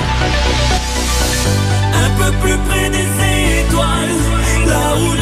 Un 1.94 2.10
peu 2.18 2.32
plus 2.42 2.58
près 2.70 2.90
des 2.90 3.66
étoiles, 3.66 4.68
là 4.68 4.96
où 4.96 5.21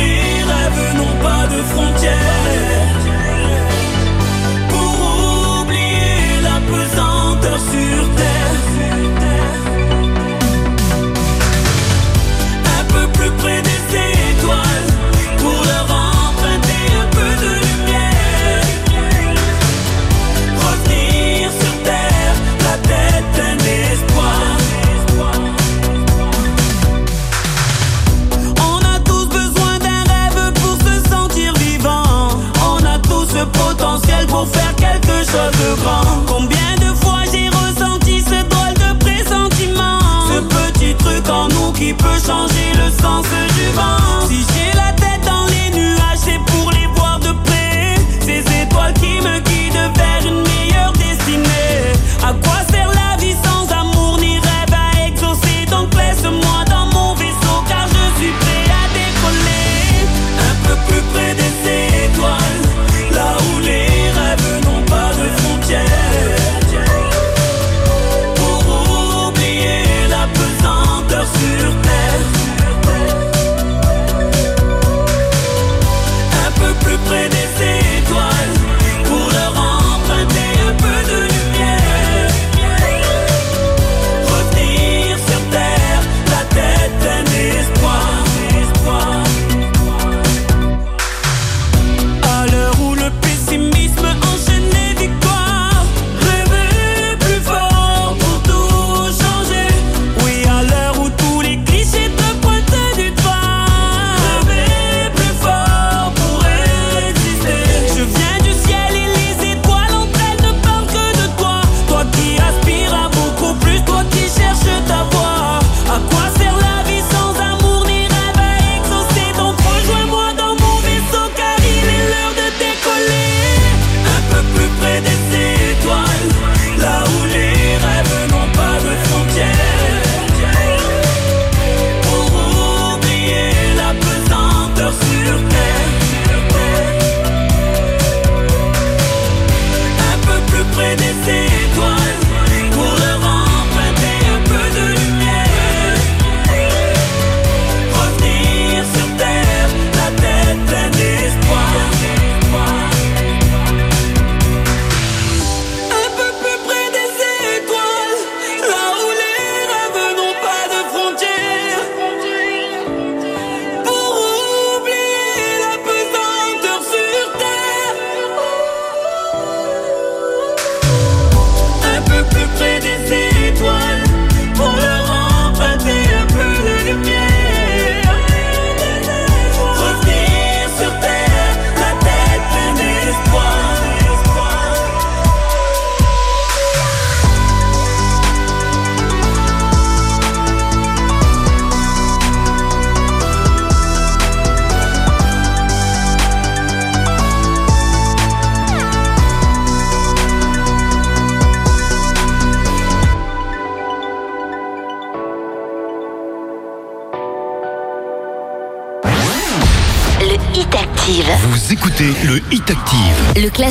pour 34.40 34.48
faire 34.48 34.74
quelque 34.76 35.18
chose 35.32 35.52
de 35.64 35.82
grand. 35.82 36.24
Combien 36.26 36.76
de 36.78 36.96
fois 36.96 37.24
j'ai 37.30 37.50
ressenti 37.50 38.22
ce 38.22 38.42
drôle 38.48 38.74
de 38.76 38.98
pressentiment? 39.04 40.00
Ce 40.32 40.40
petit 40.56 40.96
truc 40.96 41.30
en 41.30 41.50
nous 41.50 41.74
qui 41.74 41.94
peut 41.94 42.20
changer 42.26 42.72
le 42.76 42.90
sens 42.90 43.26
du 43.58 43.68
vent. 43.76 44.00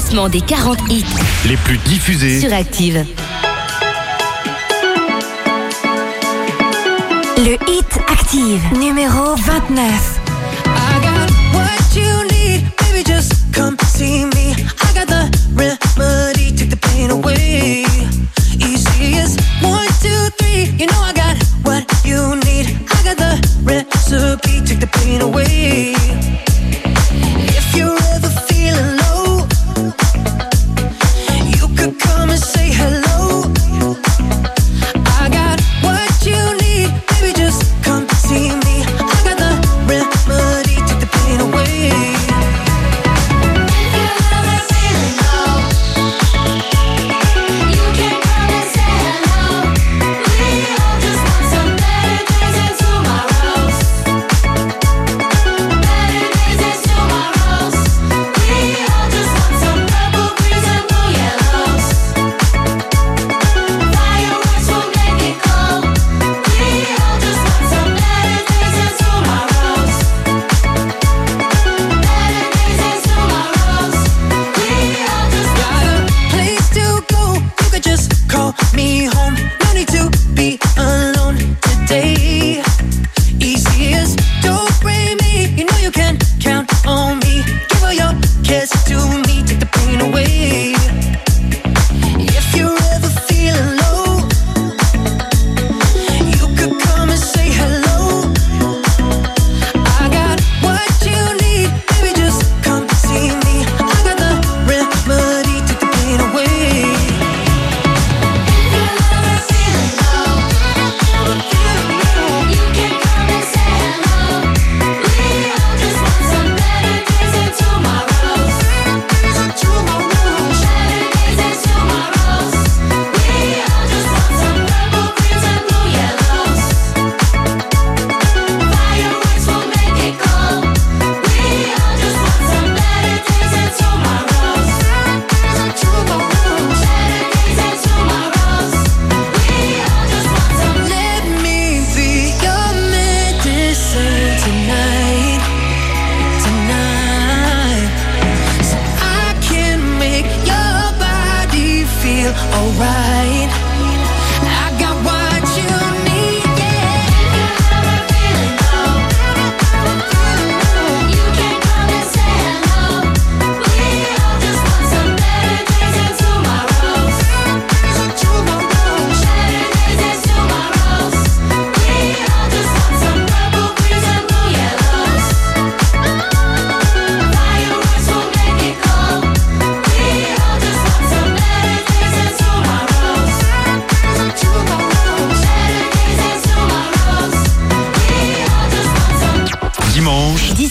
des 0.08 0.40
40 0.40 0.78
hits 0.90 1.04
les 1.46 1.56
plus 1.58 1.76
diffusés 1.78 2.40
sur 2.40 2.52
Active. 2.52 3.04
Le 7.36 7.52
hit 7.70 7.86
Active 8.08 8.60
numéro 8.78 9.34
29. 9.36 10.20
I 10.64 11.00
got 11.02 11.30
what 11.52 11.94
you 11.94 12.24
need, 12.30 12.72
baby, 12.78 13.04
just 13.04 13.34
come 13.52 13.76
see 13.86 14.27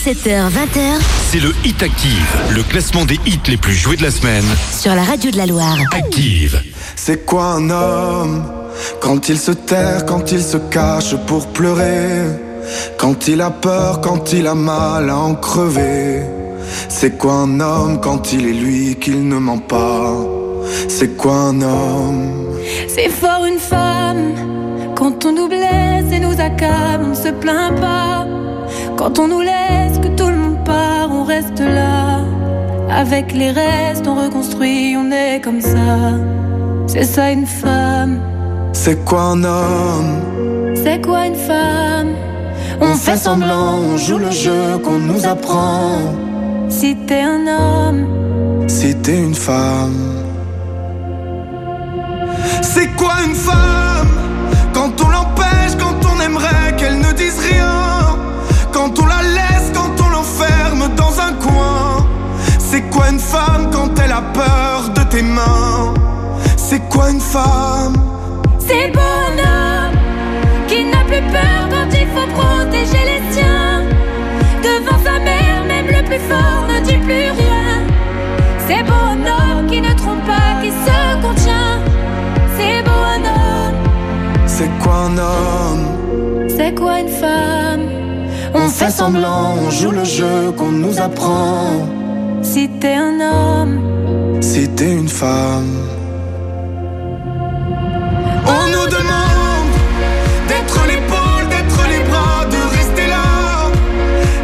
17h, 0.08 0.48
20h 0.48 1.02
c'est 1.30 1.38
le 1.38 1.52
Hit 1.66 1.82
Active, 1.82 2.36
le 2.56 2.62
classement 2.62 3.04
des 3.04 3.16
hits 3.26 3.40
les 3.46 3.58
plus 3.58 3.74
joués 3.74 3.96
de 3.98 4.02
la 4.02 4.10
semaine. 4.10 4.44
sur 4.72 4.94
la 4.94 5.02
radio 5.02 5.30
de 5.30 5.36
la 5.36 5.44
Loire. 5.44 5.76
Active. 5.92 6.62
C'est 6.96 7.26
quoi 7.26 7.44
un 7.44 7.68
homme 7.68 8.42
Quand 9.00 9.28
il 9.28 9.38
se 9.38 9.50
terre, 9.50 10.06
quand 10.06 10.32
il 10.32 10.42
se 10.42 10.56
cache 10.56 11.14
pour 11.26 11.48
pleurer? 11.48 12.22
Quand 12.96 13.28
il 13.28 13.42
a 13.42 13.50
peur, 13.50 14.00
quand 14.00 14.32
il 14.32 14.46
a 14.46 14.54
mal 14.54 15.10
à 15.10 15.16
en 15.18 15.34
crever? 15.34 16.22
C'est 16.88 17.18
quoi 17.18 17.34
un 17.34 17.60
homme 17.60 18.00
quand 18.00 18.32
il 18.32 18.46
est 18.48 18.54
lui 18.54 18.96
qu'il 18.98 19.28
ne 19.28 19.36
ment 19.36 19.58
pas? 19.58 20.14
C'est 20.88 21.18
quoi 21.18 21.34
un 21.34 21.60
homme? 21.60 22.56
C'est 22.88 23.10
fort 23.10 23.44
une 23.44 23.58
femme 23.58 24.32
quand 24.96 25.26
on 25.26 25.32
nous 25.32 25.48
blesse 25.48 26.10
et 26.10 26.18
nous 26.18 26.40
accable, 26.40 27.04
on 27.04 27.10
ne 27.10 27.14
se 27.14 27.28
plaint 27.28 27.78
pas. 27.78 28.26
Quand 28.96 29.20
on 29.20 29.28
nous 29.28 29.40
laisse, 29.40 29.97
reste 31.28 31.60
là. 31.60 32.20
Avec 32.90 33.32
les 33.32 33.50
restes, 33.50 34.06
on 34.06 34.14
reconstruit, 34.14 34.96
on 34.96 35.10
est 35.12 35.40
comme 35.40 35.60
ça. 35.60 35.90
C'est 36.86 37.04
ça 37.04 37.30
une 37.30 37.46
femme. 37.46 38.18
C'est 38.72 39.04
quoi 39.04 39.22
un 39.34 39.44
homme? 39.44 40.12
C'est 40.82 41.00
quoi 41.06 41.26
une 41.26 41.40
femme? 41.50 42.12
On 42.80 42.94
fait 42.94 43.16
semblant, 43.16 43.74
on 43.92 43.96
joue 43.96 44.18
le 44.18 44.30
jeu 44.30 44.78
qu'on 44.82 44.98
nous 44.98 45.26
apprend. 45.26 45.98
Si 46.68 46.96
t'es 47.06 47.22
un 47.22 47.46
homme, 47.46 48.06
Si 48.68 48.94
t'es 48.94 49.18
une 49.18 49.34
femme. 49.34 50.00
C'est 52.62 52.88
quoi 52.96 53.14
une 53.26 53.34
femme? 53.34 54.08
Quand 54.74 54.92
on 55.04 55.08
l'empêche, 55.08 55.74
quand 55.78 55.98
on 56.10 56.20
aimerait 56.20 56.76
qu'elle 56.76 56.98
ne 56.98 57.12
dise 57.12 57.38
rien. 57.50 57.78
Quand 58.72 58.92
on 59.02 59.06
la 59.06 59.22
laisse, 59.36 59.57
l'enferme 60.38 60.88
dans 60.94 61.20
un 61.20 61.32
coin 61.34 62.06
C'est 62.58 62.82
quoi 62.90 63.10
une 63.10 63.18
femme 63.18 63.70
quand 63.72 63.98
elle 63.98 64.12
a 64.12 64.22
peur 64.32 64.90
de 64.94 65.02
tes 65.10 65.22
mains? 65.22 65.94
C'est 66.56 66.88
quoi 66.88 67.10
une 67.10 67.20
femme? 67.20 67.94
C'est 68.58 68.92
un 68.94 69.32
homme 69.38 69.96
qui 70.66 70.84
n'a 70.84 71.02
plus 71.04 71.22
peur 71.32 71.68
quand 71.70 71.88
il 71.92 72.06
faut 72.08 72.28
protéger 72.40 73.04
les 73.04 73.32
siens. 73.32 73.82
Devant 74.62 74.98
sa 75.02 75.18
mère, 75.18 75.64
même 75.66 75.86
le 75.86 76.04
plus 76.04 76.20
fort 76.28 76.64
ne 76.68 76.80
dit 76.80 76.98
plus 76.98 77.30
rien. 77.42 77.86
C'est 78.66 78.84
un 78.86 79.16
homme 79.26 79.66
qui 79.66 79.80
ne 79.80 79.94
trompe 79.94 80.24
pas, 80.26 80.60
qui 80.62 80.70
se 80.70 81.26
contient. 81.26 81.80
C'est 82.56 82.80
un 82.86 83.20
homme, 83.24 83.74
C'est 84.46 84.70
quoi 84.82 84.94
un 85.06 85.18
homme? 85.18 86.48
C'est 86.48 86.74
quoi 86.74 87.00
une 87.00 87.08
femme? 87.08 87.97
On 88.54 88.68
fait 88.68 88.90
semblant, 88.90 89.54
on 89.66 89.70
joue 89.70 89.90
le 89.90 90.04
jeu 90.04 90.52
qu'on 90.56 90.70
nous 90.70 90.98
apprend. 91.00 91.86
Si 92.42 92.68
t'es 92.80 92.94
un 92.94 93.20
homme, 93.20 94.40
Si 94.40 94.68
t'es 94.68 94.92
une 94.92 95.08
femme. 95.08 95.76
On 98.46 98.64
nous 98.74 98.86
demande 98.98 99.74
d'être 100.48 100.80
l'épaule, 100.86 101.44
d'être 101.50 101.82
les 101.92 102.02
bras, 102.08 102.44
de 102.54 102.76
rester 102.76 103.06
là 103.08 103.70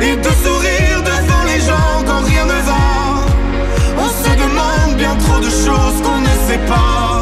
Et 0.03 0.17
de 0.17 0.33
sourire 0.45 1.01
devant 1.13 1.45
les 1.51 1.61
gens 1.61 1.95
quand 2.07 2.23
rien 2.27 2.45
ne 2.45 2.61
va. 2.71 2.87
On 4.05 4.09
se 4.09 4.31
demande 4.45 4.97
bien 4.99 5.15
trop 5.25 5.39
de 5.39 5.51
choses 5.65 5.99
qu'on 6.03 6.21
ne 6.21 6.35
sait 6.49 6.65
pas 6.67 7.14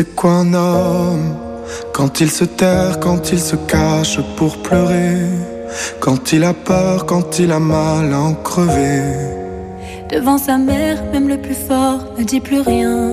C'est 0.00 0.16
quoi 0.16 0.30
un 0.30 0.54
homme 0.54 1.36
Quand 1.92 2.22
il 2.22 2.30
se 2.30 2.44
terre, 2.44 3.00
quand 3.00 3.32
il 3.32 3.38
se 3.38 3.54
cache 3.54 4.18
pour 4.34 4.62
pleurer 4.62 5.26
Quand 6.00 6.32
il 6.32 6.42
a 6.44 6.54
peur, 6.54 7.04
quand 7.04 7.38
il 7.38 7.52
a 7.52 7.58
mal 7.58 8.14
à 8.14 8.18
en 8.18 8.32
crever? 8.32 9.02
Devant 10.08 10.38
sa 10.38 10.56
mère, 10.56 11.04
même 11.12 11.28
le 11.28 11.36
plus 11.36 11.54
fort 11.68 12.14
ne 12.16 12.24
dit 12.24 12.40
plus 12.40 12.62
rien. 12.62 13.12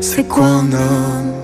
C'est 0.00 0.26
quoi 0.26 0.46
un 0.46 0.72
homme 0.72 1.37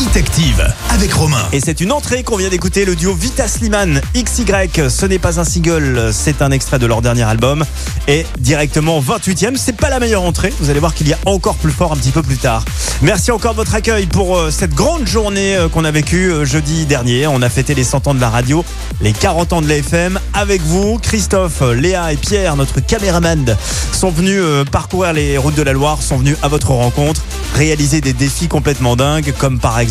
Hit 0.00 0.16
Active 0.16 0.74
avec 0.88 1.12
Romain. 1.12 1.46
Et 1.52 1.60
c'est 1.60 1.82
une 1.82 1.92
entrée 1.92 2.22
qu'on 2.22 2.38
vient 2.38 2.48
d'écouter, 2.48 2.86
le 2.86 2.96
duo 2.96 3.12
Vita 3.12 3.46
Sliman 3.46 4.00
XY. 4.14 4.44
Ce 4.88 5.04
n'est 5.04 5.18
pas 5.18 5.38
un 5.38 5.44
single, 5.44 6.10
c'est 6.12 6.40
un 6.40 6.50
extrait 6.52 6.78
de 6.78 6.86
leur 6.86 7.02
dernier 7.02 7.24
album. 7.24 7.66
Et 8.08 8.24
directement 8.38 8.98
28ème, 9.00 9.56
c'est 9.56 9.76
pas 9.76 9.90
la 9.90 10.00
meilleure 10.00 10.22
entrée. 10.22 10.54
Vous 10.58 10.70
allez 10.70 10.80
voir 10.80 10.94
qu'il 10.94 11.06
y 11.06 11.12
a 11.12 11.18
encore 11.26 11.56
plus 11.56 11.70
fort 11.70 11.92
un 11.92 11.96
petit 11.96 12.12
peu 12.12 12.22
plus 12.22 12.38
tard. 12.38 12.64
Merci 13.02 13.30
encore 13.30 13.52
de 13.52 13.56
votre 13.56 13.74
accueil 13.74 14.06
pour 14.06 14.36
euh, 14.36 14.50
cette 14.50 14.74
grande 14.74 15.06
journée 15.06 15.56
euh, 15.56 15.68
qu'on 15.68 15.84
a 15.84 15.90
vécue 15.90 16.30
euh, 16.30 16.44
jeudi 16.44 16.86
dernier. 16.86 17.26
On 17.26 17.42
a 17.42 17.48
fêté 17.48 17.74
les 17.74 17.84
100 17.84 18.08
ans 18.08 18.14
de 18.14 18.20
la 18.20 18.30
radio, 18.30 18.64
les 19.00 19.12
40 19.12 19.52
ans 19.52 19.62
de 19.62 19.68
la 19.68 19.76
FM. 19.76 20.18
Avec 20.34 20.62
vous, 20.62 20.98
Christophe, 20.98 21.62
Léa 21.62 22.12
et 22.12 22.16
Pierre, 22.16 22.56
notre 22.56 22.80
caméraman, 22.80 23.56
sont 23.92 24.10
venus 24.10 24.42
parcourir 24.70 25.12
les 25.12 25.36
routes 25.36 25.56
de 25.56 25.62
la 25.62 25.72
Loire, 25.72 26.00
sont 26.02 26.18
venus 26.18 26.36
à 26.42 26.48
votre 26.48 26.70
rencontre, 26.70 27.22
réaliser 27.54 28.00
des 28.00 28.12
défis 28.12 28.48
complètement 28.48 28.96
dingues, 28.96 29.34
comme 29.38 29.58
par 29.58 29.78
exemple 29.78 29.89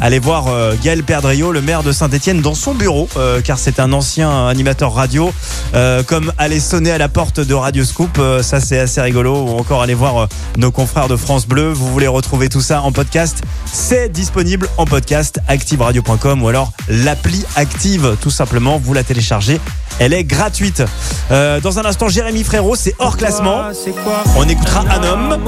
aller 0.00 0.18
voir 0.18 0.48
euh, 0.48 0.74
Gaël 0.82 1.02
Perdriau, 1.02 1.52
le 1.52 1.60
maire 1.60 1.82
de 1.82 1.92
Saint-Etienne, 1.92 2.40
dans 2.40 2.54
son 2.54 2.74
bureau, 2.74 3.08
euh, 3.16 3.40
car 3.40 3.58
c'est 3.58 3.78
un 3.80 3.92
ancien 3.92 4.48
animateur 4.48 4.92
radio, 4.92 5.32
euh, 5.74 6.02
comme 6.02 6.32
aller 6.38 6.60
sonner 6.60 6.90
à 6.90 6.98
la 6.98 7.08
porte 7.08 7.40
de 7.40 7.54
Radio 7.54 7.84
Scoop, 7.84 8.20
ça 8.42 8.60
c'est 8.60 8.78
assez 8.78 9.00
rigolo, 9.00 9.42
ou 9.42 9.58
encore 9.58 9.82
aller 9.82 9.94
voir 9.94 10.28
nos 10.56 10.70
confrères 10.70 11.08
de 11.08 11.16
France 11.16 11.46
Bleu. 11.46 11.72
Vous 11.72 11.90
voulez 11.90 12.08
retrouver 12.08 12.48
tout 12.48 12.60
ça 12.60 12.82
en 12.82 12.92
podcast 12.92 13.42
C'est 13.72 14.08
disponible 14.08 14.68
en 14.78 14.84
podcast 14.84 15.40
activeradio.com 15.48 16.42
ou 16.42 16.48
alors 16.48 16.72
l'appli 16.88 17.44
Active, 17.56 18.16
tout 18.20 18.30
simplement, 18.30 18.80
vous 18.82 18.94
la 18.94 19.04
téléchargez. 19.04 19.60
Elle 19.98 20.12
est 20.12 20.24
gratuite. 20.24 20.82
Euh, 21.30 21.60
dans 21.60 21.78
un 21.78 21.84
instant, 21.84 22.08
Jérémy 22.08 22.44
Frérot, 22.44 22.76
c'est 22.76 22.94
hors 22.98 23.16
classement. 23.16 23.62
On 24.36 24.48
écoutera 24.48 24.80
un 24.80 25.02
homme. 25.02 25.38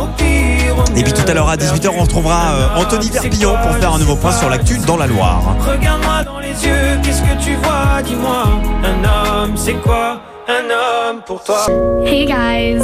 Et 0.96 1.02
puis 1.02 1.12
tout 1.12 1.28
à 1.28 1.34
l'heure 1.34 1.48
à 1.48 1.56
18h, 1.56 1.90
on 1.96 2.02
retrouvera 2.02 2.74
Anthony 2.76 3.10
Verpillon 3.10 3.54
pour 3.62 3.76
faire 3.76 3.87
un 3.94 3.98
nouveau 3.98 4.16
point 4.16 4.32
sur 4.32 4.48
l'actu 4.48 4.78
dans 4.86 4.96
la 4.96 5.06
Loire. 5.06 5.42
Regarde-moi 5.60 6.24
dans 6.24 6.38
les 6.40 6.48
yeux, 6.64 6.98
qu'est-ce 7.02 7.22
que 7.22 7.42
tu 7.42 7.54
vois? 7.62 8.02
Dis-moi, 8.04 8.44
un 8.84 9.42
homme, 9.44 9.56
c'est 9.56 9.74
quoi? 9.74 10.20
Un 10.48 10.64
homme 10.70 11.20
pour 11.26 11.42
toi 11.42 11.66
Hey 12.04 12.24
guys, 12.24 12.82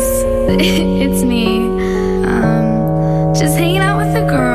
it's 0.48 1.22
me. 1.22 1.46
Um, 2.26 3.32
just 3.34 3.57
hanging 3.57 3.80
out 3.80 3.96
with 3.98 4.12
the 4.12 4.26
girls. 4.28 4.53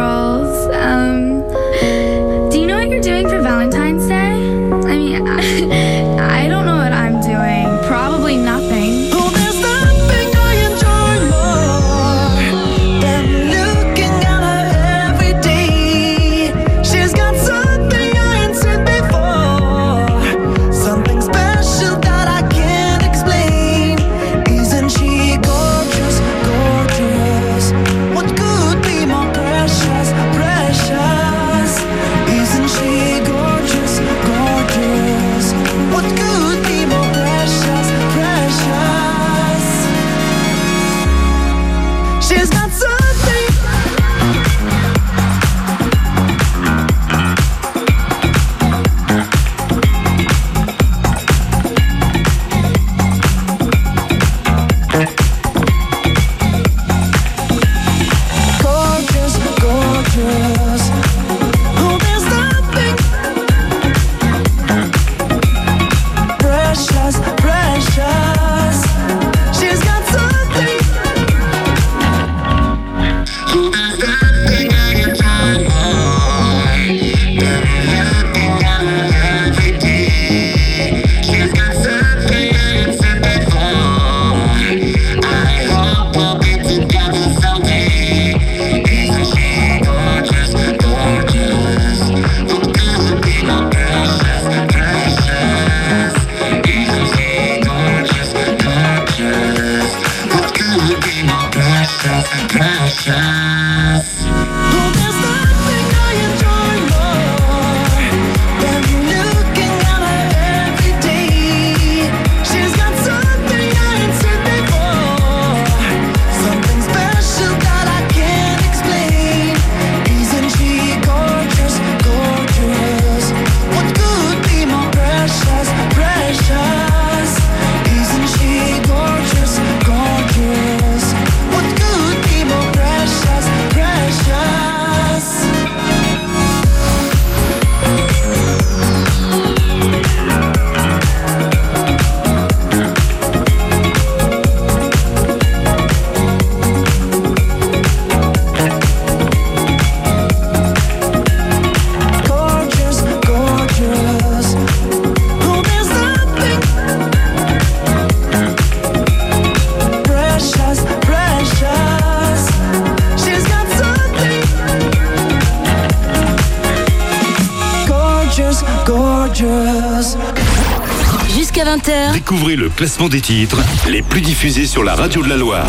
Classement 172.80 173.10
des 173.10 173.20
titres 173.20 173.60
les 173.90 174.02
plus 174.02 174.22
diffusés 174.22 174.66
sur 174.66 174.86
la 174.86 174.96
radio 174.96 175.22
de 175.22 175.28
la 175.28 175.36
Loire. 175.36 175.68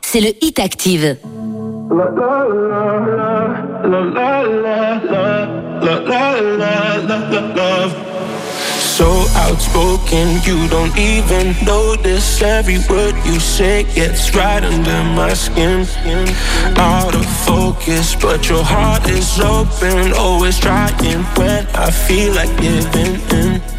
c'est 0.00 0.20
le 0.20 0.32
Hit 0.40 0.60
Active. 0.60 1.16
So 8.78 9.06
outspoken, 9.34 10.40
you 10.46 10.68
don't 10.68 10.96
even 10.96 11.56
notice 11.66 12.40
every 12.42 12.78
word 12.88 13.16
you 13.26 13.40
say 13.40 13.82
gets 13.96 14.32
right 14.32 14.62
under 14.62 15.02
my 15.16 15.34
skin. 15.34 15.84
Out 16.76 17.16
of 17.16 17.26
focus, 17.44 18.14
but 18.14 18.48
your 18.48 18.62
heart 18.62 19.10
is 19.10 19.40
open, 19.40 20.12
always 20.12 20.60
trying 20.60 21.24
when 21.36 21.66
I 21.74 21.90
feel 21.90 22.32
like 22.34 22.54
giving 22.60 23.18
in. 23.32 23.71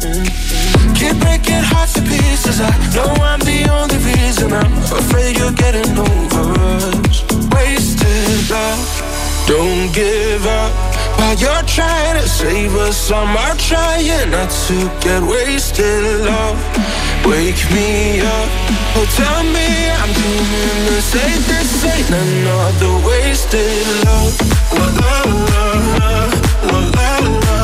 Pieces. 2.44 2.60
I 2.60 2.70
know 2.94 3.10
I'm 3.22 3.40
the 3.40 3.68
only 3.70 3.96
reason. 4.04 4.52
I'm 4.52 4.72
afraid 4.92 5.38
you're 5.38 5.52
getting 5.52 5.96
over 5.96 6.60
us. 6.60 7.24
Wasted 7.54 8.50
love. 8.50 9.46
Don't 9.46 9.92
give 9.94 10.46
up 10.46 10.72
while 11.18 11.36
you're 11.36 11.66
trying 11.66 12.20
to 12.20 12.28
save 12.28 12.74
us. 12.76 13.10
I'm 13.10 13.56
trying 13.56 14.30
not 14.30 14.50
to 14.68 14.76
get 15.00 15.22
wasted. 15.22 16.04
Love, 16.20 16.58
wake 17.24 17.64
me 17.72 18.20
up. 18.20 18.48
Oh, 18.96 19.06
tell 19.16 19.42
me 19.44 19.68
I'm 20.00 20.12
doing 20.12 20.84
the 20.92 21.00
same. 21.00 21.42
This 21.48 21.84
ain't 21.84 22.10
another 22.10 23.06
wasted 23.06 23.86
love. 24.04 24.34
La, 24.72 24.86
la, 25.00 25.16
la, 25.48 25.66
la, 25.98 26.78
la, 26.92 27.18
la, 27.46 27.63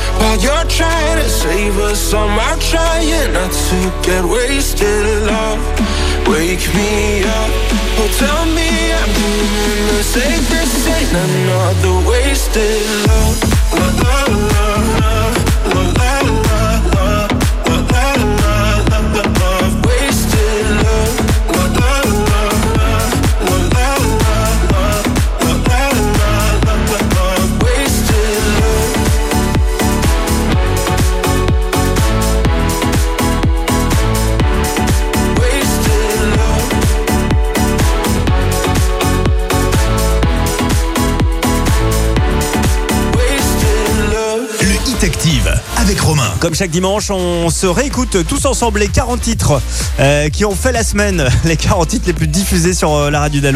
while 0.21 0.39
you're 0.45 0.67
trying 0.69 1.17
to 1.17 1.29
save 1.29 1.77
us. 1.89 2.13
I'm 2.13 2.37
out 2.47 2.61
trying 2.61 3.33
not 3.33 3.51
to 3.69 3.79
get 4.07 4.23
wasted. 4.23 5.03
Love, 5.27 5.61
wake 6.29 6.65
me 6.77 7.23
up. 7.39 7.51
Oh, 7.99 8.09
tell 8.21 8.45
me 8.57 8.69
I'm 8.99 9.11
doing 9.19 9.81
the. 9.89 10.01
This 10.53 10.87
ain't 10.97 11.13
another 11.25 11.95
wasted 12.09 12.81
love. 13.07 13.37
La, 13.77 13.87
la, 14.03 14.17
la, 14.53 14.90
Comme 46.41 46.55
chaque 46.55 46.71
dimanche, 46.71 47.11
on 47.11 47.51
se 47.51 47.67
réécoute 47.67 48.25
tous 48.27 48.47
ensemble 48.47 48.79
les 48.79 48.87
40 48.87 49.21
titres 49.21 49.61
euh, 49.99 50.27
qui 50.29 50.43
ont 50.43 50.55
fait 50.55 50.71
la 50.71 50.83
semaine, 50.83 51.29
les 51.45 51.55
40 51.55 51.87
titres 51.87 52.07
les 52.07 52.13
plus 52.13 52.27
diffusés 52.27 52.73
sur 52.73 52.95
euh, 52.95 53.11
la 53.11 53.19
radio 53.19 53.39
de. 53.39 53.51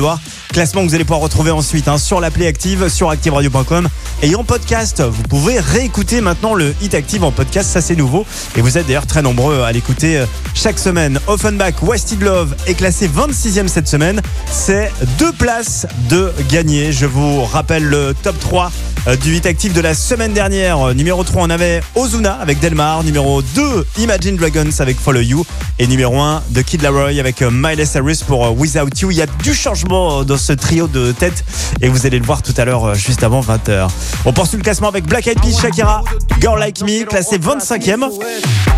Classement 0.53 0.83
que 0.83 0.89
vous 0.89 0.93
allez 0.93 1.03
pouvoir 1.03 1.21
retrouver 1.21 1.49
ensuite 1.49 1.87
hein, 1.87 1.97
sur 1.97 2.19
l'appli 2.19 2.45
Active, 2.45 2.87
sur 2.87 3.09
activeradio.com 3.09 3.89
et 4.21 4.35
en 4.35 4.43
podcast. 4.43 5.01
Vous 5.01 5.23
pouvez 5.23 5.59
réécouter 5.59 6.21
maintenant 6.21 6.53
le 6.53 6.75
Hit 6.79 6.93
Active 6.93 7.23
en 7.23 7.31
podcast, 7.31 7.71
ça 7.71 7.81
c'est 7.81 7.95
nouveau. 7.95 8.23
Et 8.55 8.61
vous 8.61 8.77
êtes 8.77 8.85
d'ailleurs 8.85 9.07
très 9.07 9.23
nombreux 9.23 9.63
à 9.63 9.71
l'écouter 9.71 10.19
euh, 10.19 10.25
chaque 10.53 10.77
semaine. 10.77 11.19
Offenbach, 11.25 11.81
Wasted 11.81 12.21
Love 12.21 12.55
est 12.67 12.75
classé 12.75 13.09
26e 13.09 13.67
cette 13.67 13.87
semaine. 13.87 14.21
C'est 14.51 14.91
deux 15.17 15.31
places 15.31 15.87
de 16.07 16.31
gagner. 16.51 16.91
Je 16.91 17.07
vous 17.07 17.43
rappelle 17.45 17.83
le 17.83 18.13
top 18.21 18.39
3 18.39 18.65
euh, 18.65 18.94
du 19.21 19.35
Hit 19.35 19.45
Active 19.45 19.71
de 19.73 19.81
la 19.81 19.93
semaine 19.93 20.33
dernière. 20.33 20.79
Euh, 20.87 20.93
Numéro 20.95 21.23
3, 21.23 21.43
on 21.43 21.49
avait 21.51 21.81
Ozuna 21.95 22.33
avec 22.33 22.59
Delmar. 22.59 23.03
Numéro 23.03 23.41
2, 23.43 23.85
Imagine 23.99 24.35
Dragons 24.35 24.71
avec 24.79 24.99
Follow 24.99 25.21
You. 25.21 25.45
Et 25.77 25.85
numéro 25.85 26.19
1, 26.19 26.41
The 26.55 26.63
Kid 26.63 26.81
Laroi 26.81 27.19
avec 27.19 27.41
euh, 27.43 27.51
Miley 27.51 27.85
Cyrus 27.85 28.23
pour 28.23 28.45
euh, 28.45 28.49
Without 28.49 28.89
You. 28.99 29.11
Il 29.11 29.17
y 29.17 29.21
a 29.21 29.27
du 29.27 29.53
changement 29.53 30.21
euh, 30.21 30.23
dans 30.23 30.37
ce 30.37 30.53
trio 30.53 30.87
de 30.87 31.11
tête 31.11 31.43
et 31.81 31.87
vous 31.87 32.07
allez 32.07 32.17
le 32.17 32.25
voir 32.25 32.41
tout 32.41 32.53
à 32.57 32.65
l'heure, 32.65 32.85
euh, 32.85 32.93
juste 32.95 33.23
avant 33.23 33.41
20h. 33.41 33.87
On 34.25 34.33
poursuit 34.33 34.57
le 34.57 34.63
classement 34.63 34.87
avec 34.87 35.05
Black 35.05 35.27
Eyed 35.27 35.39
Peas, 35.39 35.59
Shakira, 35.61 36.03
Girl 36.41 36.59
Like 36.59 36.81
Me, 36.81 37.05
classé 37.05 37.37
25e. 37.37 38.09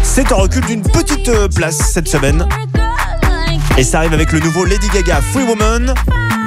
C'est 0.04 0.32
un 0.32 0.36
recul 0.36 0.66
d'une 0.66 0.82
petite 0.82 1.30
euh, 1.30 1.48
place 1.48 1.78
cette 1.94 2.10
semaine. 2.10 2.48
Et 3.78 3.84
ça 3.84 4.00
arrive 4.00 4.14
avec 4.14 4.32
le 4.34 4.40
nouveau 4.40 4.66
Lady 4.66 4.88
Gaga 4.94 5.22
Free 5.32 5.44
Woman. 5.44 5.94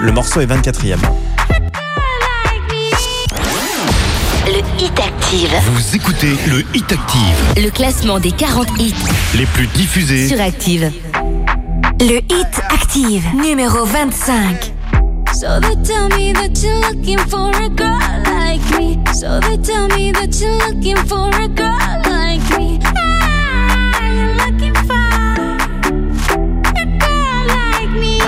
Le 0.02 0.12
morceau 0.12 0.40
est 0.40 0.46
24e. 0.46 0.96
Le 4.52 4.58
Hit 4.82 4.98
Active. 4.98 5.50
Vous 5.72 5.96
écoutez 5.96 6.36
le 6.48 6.60
Hit 6.74 6.90
Active, 6.92 7.54
Le 7.56 7.70
classement 7.70 8.18
des 8.18 8.32
40 8.32 8.68
hits 8.78 8.94
les 9.34 9.46
plus 9.46 9.66
diffusés. 9.68 10.28
sur 10.28 10.40
Active. 10.40 10.90
Le 12.00 12.16
hit 12.16 12.60
active 12.70 13.24
numéro 13.34 13.84
25. 13.84 14.72
So 15.32 15.60
they 15.60 15.76
tell 15.84 16.08
me 16.08 16.32
that 16.32 16.60
you're 16.62 16.80
looking 16.90 17.18
for 17.28 17.50
a 17.54 17.68
girl 17.68 17.98
like 18.24 18.60
me. 18.78 18.98
So 19.14 19.38
they 19.40 19.56
tell 19.58 19.86
me 19.88 20.12
that 20.12 20.34
you're 20.40 20.58
looking 20.68 20.96
for 21.06 21.28
a 21.28 21.48
girl 21.48 22.02
like 22.10 22.58
me. 22.58 22.78
Ah, 22.84 24.02
you're 24.12 24.34
looking 24.34 24.74
for 24.74 24.92
a 26.74 26.84
girl 26.98 27.46
like 27.46 27.90
me. 27.92 28.18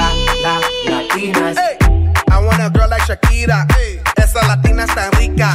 Hey, 1.56 1.76
I 2.30 2.38
want 2.44 2.60
a 2.62 2.70
girl 2.70 2.88
like 2.88 3.02
Shakira. 3.02 3.66
Esa 4.16 4.46
latina 4.46 4.84
está 4.84 5.10
rica. 5.18 5.54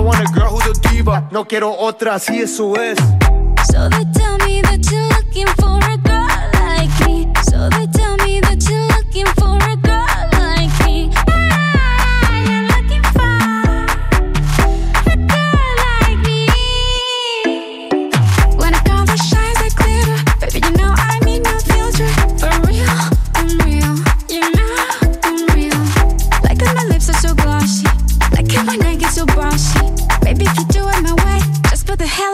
I 0.00 0.02
want 0.02 0.18
a 0.18 0.32
girl 0.32 0.56
who's 0.56 0.78
a 0.78 0.88
diva, 0.88 1.28
no 1.30 1.44
quiero 1.44 1.76
otra, 1.78 2.14
así 2.14 2.40
eso 2.40 2.74
es. 2.76 2.96
So 3.70 3.90
they 3.90 4.06
tell 4.14 4.38
me 4.46 4.62
that 4.62 4.80
you're 4.90 5.06
looking 5.08 5.46
for 5.58 5.76
a 5.76 5.98
girl 5.98 6.09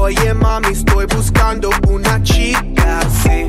Oye 0.00 0.32
mami, 0.32 0.68
estoy 0.68 1.06
buscando 1.06 1.70
una 1.88 2.22
chica 2.22 3.00
así. 3.00 3.48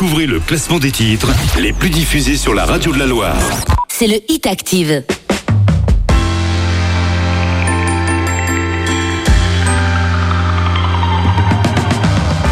Découvrez 0.00 0.26
le 0.28 0.38
classement 0.38 0.78
des 0.78 0.92
titres 0.92 1.26
les 1.58 1.72
plus 1.72 1.90
diffusés 1.90 2.36
sur 2.36 2.54
la 2.54 2.64
radio 2.64 2.92
de 2.92 3.00
la 3.00 3.06
Loire. 3.06 3.34
C'est 3.88 4.06
le 4.06 4.20
Hit 4.28 4.46
Active. 4.46 5.02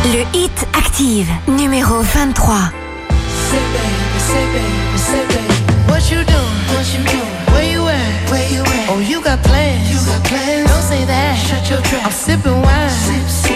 Le 0.07 0.37
Hit 0.37 0.67
Active, 0.77 1.29
numéro 1.47 2.01
23. 2.01 2.73
C'est 3.47 3.57
What 5.89 5.99
you 6.11 6.25
doing? 6.25 6.35
What 6.75 6.83
you 6.93 7.05
doing? 7.05 7.55
Where 7.55 7.73
you 7.73 7.87
at? 7.87 8.29
Where 8.29 8.53
you 8.53 8.63
at? 8.63 8.91
Oh, 8.91 8.99
you 8.99 9.21
got 9.23 9.41
plans. 9.45 9.89
You 9.89 9.99
got 10.05 10.21
plans. 10.25 10.69
Don't 10.69 10.83
say 10.83 11.05
that. 11.07 11.37
Shut 11.37 11.71
your 11.71 11.81
trap. 11.83 12.07
I'm 12.07 12.11
sipping 12.11 12.61
wine. 12.61 12.91
Sip, 12.91 13.29
sip. 13.29 13.56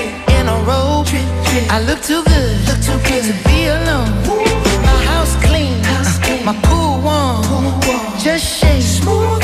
good. 1.53 1.69
I 1.71 1.81
look 1.81 2.01
too 2.03 2.23
good. 2.25 2.55
Look 2.69 2.81
too 2.81 2.99
good 3.09 3.25
to 3.29 3.35
be 3.49 3.67
alone. 3.67 4.11
Ooh. 4.27 4.45
My 4.87 4.97
house 5.11 5.35
clean. 5.45 5.83
House 5.85 6.19
clean. 6.19 6.43
Uh, 6.43 6.53
my 6.53 6.57
pool 6.67 7.01
warm. 7.03 7.43
Pool 7.45 7.63
warm. 7.87 8.19
Just 8.19 8.45
shake. 8.59 8.83
Smooth 8.83 9.40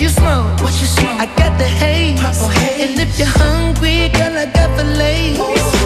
you 0.00 0.08
smoke, 0.08 0.62
what 0.62 0.72
you 0.80 0.86
smoke? 0.86 1.20
I 1.20 1.26
got 1.36 1.58
the 1.58 1.64
haze. 1.64 2.18
Purple 2.18 2.48
haze. 2.48 2.90
And 2.90 3.00
if 3.00 3.18
you're 3.18 3.28
hungry, 3.28 4.08
girl, 4.08 4.38
I 4.38 4.46
got 4.46 4.76
the 4.78 4.84
lace. 4.84 5.79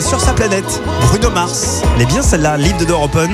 sur 0.00 0.20
sa 0.20 0.32
planète. 0.32 0.80
Bruno 1.08 1.30
Mars. 1.30 1.82
Elle 1.96 2.02
est 2.02 2.06
bien 2.06 2.22
celle-là, 2.22 2.56
lead 2.56 2.76
de 2.78 2.84
Door 2.84 3.02
Open. 3.04 3.30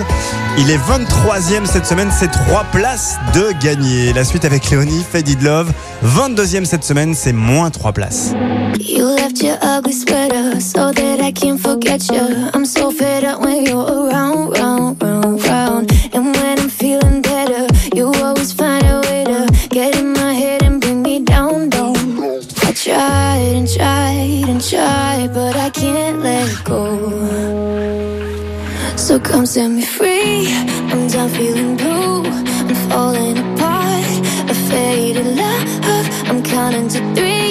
Il 0.59 0.71
est 0.71 0.79
23e 0.79 1.65
cette 1.65 1.87
semaine, 1.87 2.11
c'est 2.17 2.31
3 2.31 2.65
places 2.73 3.17
de 3.35 3.53
gagner. 3.63 4.13
La 4.13 4.25
suite 4.25 4.45
avec 4.45 4.69
Léonie, 4.71 5.05
Fade 5.11 5.29
It 5.29 5.43
Love. 5.43 5.73
22e 6.05 6.65
cette 6.65 6.85
semaine, 6.85 7.15
c'est 7.15 7.33
moins 7.33 7.71
3 7.71 7.93
places. 7.93 8.33
You 8.79 9.07
left 9.17 9.43
your 9.43 9.57
ugly 9.63 9.93
sweater 9.93 10.61
so 10.61 10.93
that 10.93 11.19
I 11.21 11.33
can 11.33 11.57
forget 11.59 12.07
you. 12.11 12.51
I'm 12.55 12.65
so 12.65 12.91
fed 12.91 13.25
up 13.25 13.41
when 13.45 13.65
you're 13.65 13.87
around, 13.87 14.57
round, 14.57 15.03
round. 15.03 15.10
into 36.73 37.01
three. 37.15 37.50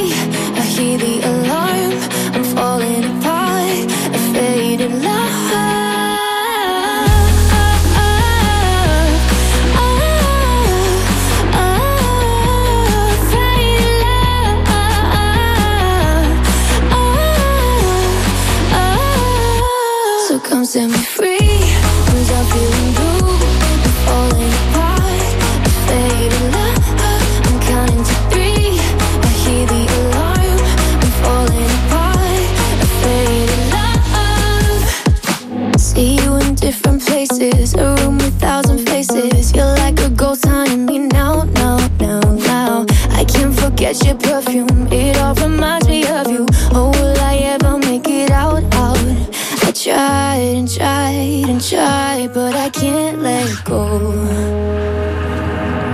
Go. 53.64 54.12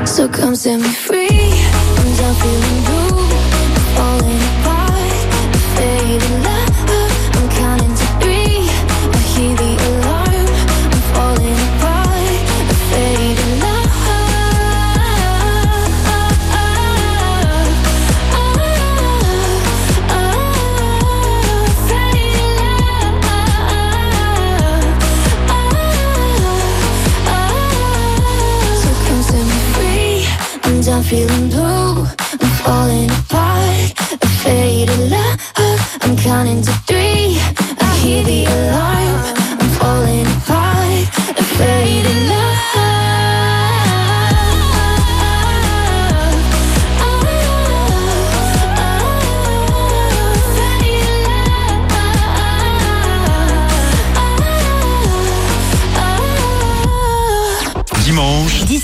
So 0.05 0.27
come 0.27 0.55
set 0.55 0.79
me 0.79 0.89
free. 0.89 1.54
Faded 34.45 35.09
love. 35.09 35.37
I'm 36.01 36.15
counting 36.15 36.61
to 36.61 36.84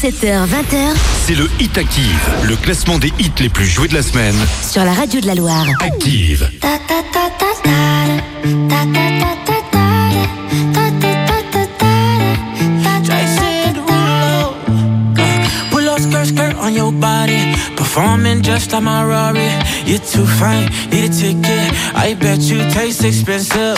17h, 0.02 0.48
20h. 0.48 0.96
C'est 1.28 1.36
le 1.36 1.48
Hit 1.60 1.78
Active, 1.78 2.30
le 2.42 2.56
classement 2.56 2.98
des 2.98 3.14
hits 3.20 3.32
les 3.40 3.50
plus 3.50 3.68
joués 3.68 3.88
de 3.88 3.94
la 3.94 4.02
semaine. 4.02 4.34
Sur 4.68 4.84
la 4.84 4.94
radio 4.94 5.22
de 5.22 5.28
la 5.28 5.36
Loire. 5.36 5.68
Active. 5.80 6.50
on 16.64 16.74
your 16.74 16.92
body. 16.92 17.54
Performing 17.76 18.42
just 18.42 18.74
my 18.74 19.04
too 20.12 20.26
fine. 20.26 20.70
I 21.96 22.16
bet 22.16 22.40
you 22.40 22.58
taste 22.72 23.04
expensive 23.04 23.78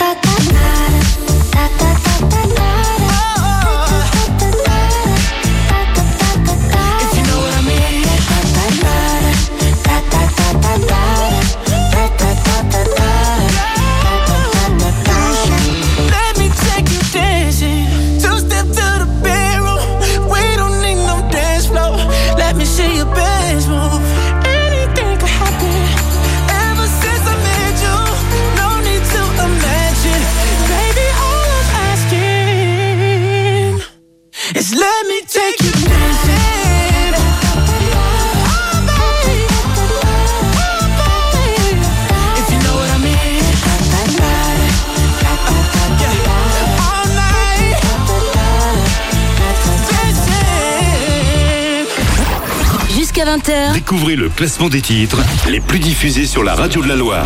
20h, 53.41 53.73
Découvrez 53.73 54.15
le 54.15 54.29
classement 54.29 54.69
des 54.69 54.81
titres 54.81 55.17
les 55.49 55.59
plus 55.59 55.79
diffusés 55.79 56.25
sur 56.25 56.43
la 56.43 56.53
radio 56.53 56.81
de 56.81 56.87
la 56.87 56.95
Loire. 56.95 57.25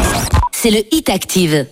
c'est 0.52 0.70
le 0.72 0.80
Hit 0.92 1.10
Active. 1.10 1.66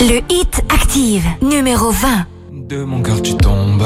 Le 0.00 0.20
Hit 0.30 0.62
Active, 0.68 1.24
numéro 1.42 1.90
20. 1.90 2.26
De 2.52 2.82
mon 2.84 3.02
cœur 3.02 3.22
tu 3.22 3.34
tombes. 3.36 3.84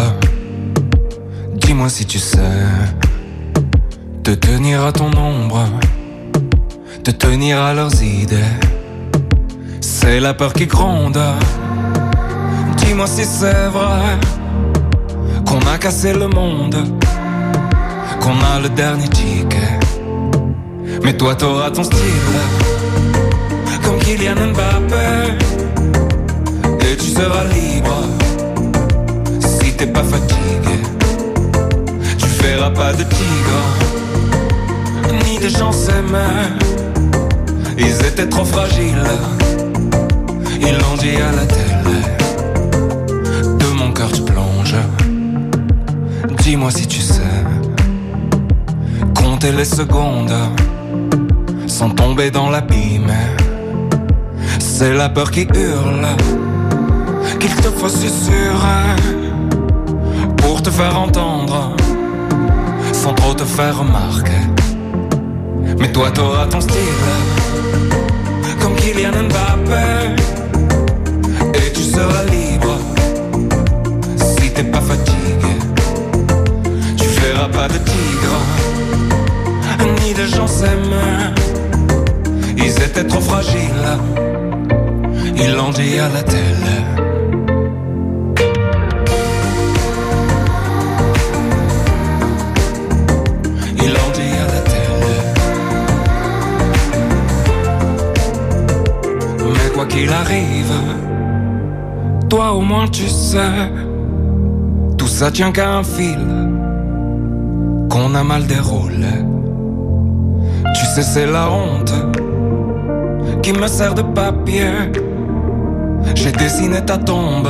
Dis-moi 1.55 1.89
si 1.89 2.07
tu 2.07 2.19
sais 2.19 2.39
te 4.25 4.31
tenir 4.33 4.85
à 4.85 4.93
ton 4.93 5.11
ombre, 5.17 5.65
te 7.05 7.11
tenir 7.11 7.61
à 7.61 7.75
leurs 7.75 8.03
idées. 8.03 8.37
C'est 9.81 10.21
la 10.21 10.35
peur 10.35 10.53
qui 10.53 10.67
gronde. 10.67 11.19
Dis-moi 12.89 13.07
si 13.07 13.23
c'est 13.23 13.69
vrai 13.69 14.17
qu'on 15.47 15.61
a 15.71 15.77
cassé 15.77 16.15
le 16.15 16.27
monde, 16.27 16.75
qu'on 18.19 18.39
a 18.55 18.61
le 18.63 18.71
dernier 18.71 19.07
ticket. 19.09 19.79
Mais 21.05 21.15
toi 21.15 21.35
t'auras 21.35 21.71
ton 21.71 21.85
style, 21.85 22.39
comme 23.85 23.99
Kylian 23.99 24.37
Mbappé. 24.37 25.37
Et 26.81 26.97
tu 26.97 27.11
seras 27.11 27.45
libre 27.53 28.05
si 29.39 29.77
t'es 29.77 29.89
pas 29.89 30.03
fatigué. 30.03 30.79
Tu 32.17 32.27
verras 32.43 32.71
pas 32.71 32.95
de 32.95 33.03
tigre, 33.03 33.61
ni 35.27 35.39
de 35.39 35.51
gens 35.51 35.73
s'aimer. 35.73 36.57
Ils 37.77 38.07
étaient 38.07 38.31
trop 38.31 38.47
fragiles, 38.47 39.11
ils 40.63 40.79
l'ont 40.79 40.97
dit 40.99 41.17
à 41.17 41.33
la 41.37 41.45
télé. 41.45 41.69
Tu 44.07 44.23
plonges. 44.23 44.77
Dis-moi 46.39 46.71
si 46.71 46.87
tu 46.87 47.01
sais 47.01 47.21
compter 49.13 49.51
les 49.51 49.65
secondes 49.65 50.33
sans 51.67 51.91
tomber 51.91 52.31
dans 52.31 52.49
l'abîme. 52.49 53.11
C'est 54.61 54.95
la 54.95 55.09
peur 55.09 55.33
qui 55.33 55.49
hurle 55.53 56.07
qu'il 57.41 57.53
te 57.57 57.71
faut 57.71 57.89
susurrer 57.89 58.95
pour 60.37 60.63
te 60.63 60.71
faire 60.71 60.97
entendre 60.97 61.75
sans 62.93 63.15
trop 63.15 63.35
te 63.35 63.45
faire 63.45 63.79
remarquer. 63.79 64.43
Mais 65.81 65.91
toi 65.91 66.13
t'auras 66.13 66.47
ton 66.47 66.61
style 66.61 67.05
comme 68.61 68.77
Kylian 68.77 69.25
Mbappé 69.29 70.23
et 71.55 71.73
tu 71.73 71.83
seras 71.83 72.28
t'es 74.59 74.65
pas 74.65 74.81
fatigué. 74.81 75.55
Tu 76.97 77.07
verras 77.21 77.49
pas 77.49 77.69
de 77.69 77.79
tigre 77.79 78.39
ni 80.01 80.13
de 80.15 80.27
gens 80.35 80.49
s'aimer. 80.49 81.33
Ils 82.57 82.77
étaient 82.83 83.07
trop 83.07 83.21
fragiles. 83.21 83.91
Ils 85.37 85.53
l'ont 85.55 85.71
dit 85.71 85.99
à 86.01 86.09
la 86.09 86.23
télé. 86.23 86.77
Quoi 99.75 99.87
qu'il 99.87 100.13
arrive, 100.13 100.73
toi 102.29 102.51
au 102.51 102.63
moins 102.63 102.89
tu 102.89 103.07
sais, 103.07 103.71
ça 105.19 105.33
tient 105.33 105.51
qu'à 105.51 105.69
un 105.73 105.83
fil 105.83 106.25
qu'on 107.91 108.15
a 108.15 108.23
mal 108.23 108.47
déroulé. 108.47 109.17
Tu 110.77 110.85
sais, 110.95 111.03
c'est 111.03 111.27
la 111.27 111.51
honte 111.51 111.93
qui 113.43 113.53
me 113.53 113.67
sert 113.67 113.95
de 113.95 114.03
papier. 114.03 114.71
J'ai 116.15 116.31
dessiné 116.31 116.85
ta 116.85 116.99
tombe 116.99 117.49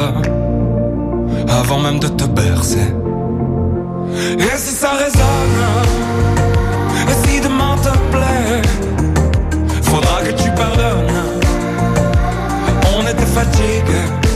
avant 1.60 1.80
même 1.80 1.98
de 1.98 2.08
te 2.08 2.24
bercer. 2.24 2.90
Et 4.38 4.56
si 4.56 4.74
ça 4.74 4.92
résonne, 5.04 5.60
et 7.10 7.28
si 7.28 7.38
demain 7.42 7.76
te 7.82 7.94
plaît, 8.12 8.62
faudra 9.82 10.22
que 10.22 10.32
tu 10.42 10.48
pardonnes. 10.52 11.20
On 12.96 13.02
était 13.02 13.26
fatigués. 13.26 14.27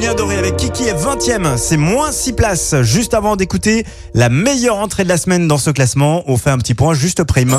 Julien 0.00 0.14
Doré 0.14 0.38
avec 0.38 0.56
Kiki 0.56 0.84
est 0.84 0.94
20ème, 0.94 1.58
c'est 1.58 1.76
moins 1.76 2.10
6 2.10 2.32
places. 2.32 2.74
Juste 2.80 3.12
avant 3.12 3.36
d'écouter 3.36 3.84
la 4.14 4.30
meilleure 4.30 4.76
entrée 4.76 5.04
de 5.04 5.10
la 5.10 5.18
semaine 5.18 5.46
dans 5.46 5.58
ce 5.58 5.68
classement, 5.68 6.22
on 6.26 6.38
fait 6.38 6.48
un 6.48 6.56
petit 6.56 6.72
point 6.72 6.94
juste 6.94 7.22
prime. 7.22 7.58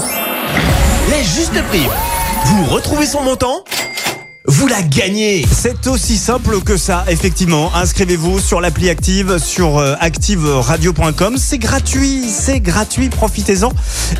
Les 1.11 1.23
justes 1.23 1.61
primes. 1.69 1.91
Vous 2.45 2.65
retrouvez 2.65 3.05
son 3.05 3.21
montant 3.21 3.63
Vous 4.47 4.65
la 4.65 4.81
gagnez 4.81 5.45
C'est 5.51 5.85
aussi 5.85 6.17
simple 6.17 6.61
que 6.61 6.75
ça, 6.75 7.05
effectivement. 7.07 7.71
Inscrivez-vous 7.75 8.39
sur 8.39 8.59
l'appli 8.59 8.89
Active, 8.89 9.37
sur 9.37 9.77
euh, 9.77 9.93
activeradio.com. 9.99 11.35
C'est 11.37 11.59
gratuit, 11.59 12.23
c'est 12.27 12.59
gratuit, 12.59 13.09
profitez-en. 13.09 13.71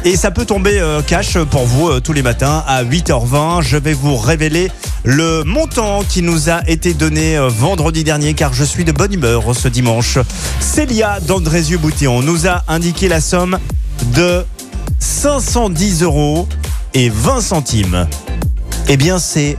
Et 0.06 0.16
ça 0.16 0.30
peut 0.30 0.46
tomber 0.46 0.80
euh, 0.80 1.02
cash 1.02 1.40
pour 1.40 1.66
vous 1.66 1.90
euh, 1.90 2.00
tous 2.02 2.14
les 2.14 2.22
matins 2.22 2.64
à 2.68 2.84
8h20. 2.84 3.64
Je 3.64 3.78
vais 3.78 3.94
vous 3.94 4.16
révéler 4.16 4.72
le 5.04 5.44
montant 5.44 6.04
qui 6.04 6.22
nous 6.22 6.52
a 6.52 6.62
été 6.70 6.94
donné 6.94 7.40
vendredi 7.50 8.04
dernier 8.04 8.36
car 8.36 8.54
je 8.54 8.64
suis 8.64 8.86
de 8.86 8.92
bonne 8.92 9.14
humeur 9.14 9.56
ce 9.56 9.68
dimanche. 9.68 10.20
Célia 10.60 11.20
d'Andrézieux-Boutillon 11.22 12.22
nous 12.22 12.48
a 12.48 12.64
indiqué 12.68 13.08
la 13.08 13.22
somme 13.22 13.58
de 14.14 14.46
510 15.00 16.04
euros 16.04 16.48
et 16.94 17.10
20 17.10 17.42
centimes. 17.42 18.08
Eh 18.88 18.98
bien, 18.98 19.20
c'est 19.20 19.58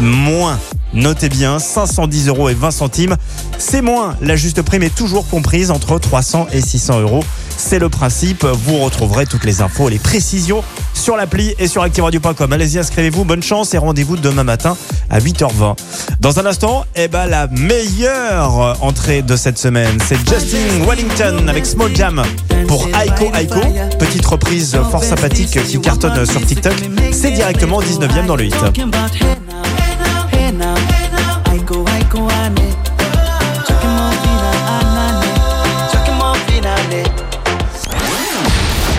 moins. 0.00 0.58
Notez 0.94 1.28
bien, 1.28 1.58
510 1.58 2.28
euros 2.28 2.48
et 2.48 2.54
20 2.54 2.70
centimes. 2.70 3.16
C'est 3.58 3.82
moins. 3.82 4.16
La 4.20 4.36
juste 4.36 4.62
prime 4.62 4.84
est 4.84 4.94
toujours 4.94 5.26
comprise 5.28 5.72
entre 5.72 5.98
300 5.98 6.46
et 6.52 6.60
600 6.60 7.00
euros. 7.00 7.24
C'est 7.56 7.80
le 7.80 7.88
principe. 7.88 8.44
Vous 8.44 8.78
retrouverez 8.78 9.26
toutes 9.26 9.44
les 9.44 9.60
infos 9.60 9.88
et 9.88 9.92
les 9.92 9.98
précisions 9.98 10.62
sur 10.92 11.16
l'appli 11.16 11.52
et 11.58 11.66
sur 11.66 11.82
activeradio.com. 11.82 12.52
Allez-y, 12.52 12.78
inscrivez-vous. 12.78 13.24
Bonne 13.24 13.42
chance 13.42 13.74
et 13.74 13.78
rendez-vous 13.78 14.16
demain 14.16 14.44
matin 14.44 14.76
à 15.10 15.18
8h20. 15.18 15.76
Dans 16.20 16.38
un 16.38 16.46
instant, 16.46 16.84
eh 16.94 17.08
ben, 17.08 17.26
la 17.26 17.48
meilleure 17.48 18.78
entrée 18.80 19.22
de 19.22 19.34
cette 19.34 19.58
semaine, 19.58 19.98
c'est 20.06 20.18
Justin 20.28 20.84
Wellington 20.86 21.48
avec 21.48 21.66
Small 21.66 21.94
Jam 21.94 22.22
pour 22.68 22.86
Aiko 22.88 23.32
Aiko. 23.34 23.60
Petite 23.98 24.24
reprise 24.26 24.78
fort 24.92 25.02
sympathique 25.02 25.60
qui 25.64 25.80
cartonne 25.80 26.24
sur 26.24 26.44
TikTok. 26.46 26.74
C'est 27.12 27.32
directement 27.32 27.80
19e 27.80 28.26
dans 28.26 28.36
le 28.36 28.44
hit. 28.44 28.54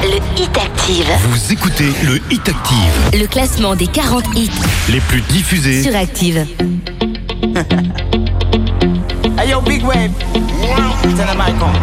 Le 0.03 0.17
Hit 0.37 0.57
Active, 0.57 1.05
Vous 1.29 1.53
écoutez 1.53 1.91
le 2.03 2.17
Hit 2.29 2.47
Active, 2.47 3.19
le 3.19 3.25
classement 3.27 3.75
des 3.75 3.87
40 3.87 4.23
hits 4.35 4.49
les 4.89 4.99
plus 4.99 5.21
diffusés. 5.21 5.81
sur 5.83 5.95
Active. 5.95 6.45
Hey 9.37 9.49
yo, 9.49 9.59
big 9.61 9.83
wave. 9.83 10.11
Tell 11.17 11.27
them 11.27 11.41
I 11.41 11.51
come. 11.59 11.75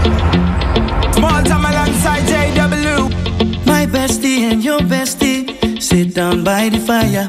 Small 1.13 1.43
time 1.45 1.65
alongside 1.67 2.25
JW. 2.27 3.11
My 3.67 3.85
bestie 3.87 4.51
and 4.51 4.63
your 4.63 4.81
bestie 4.81 5.47
sit 5.81 6.15
down 6.15 6.43
by 6.45 6.71
the 6.71 6.79
fire. 6.79 7.29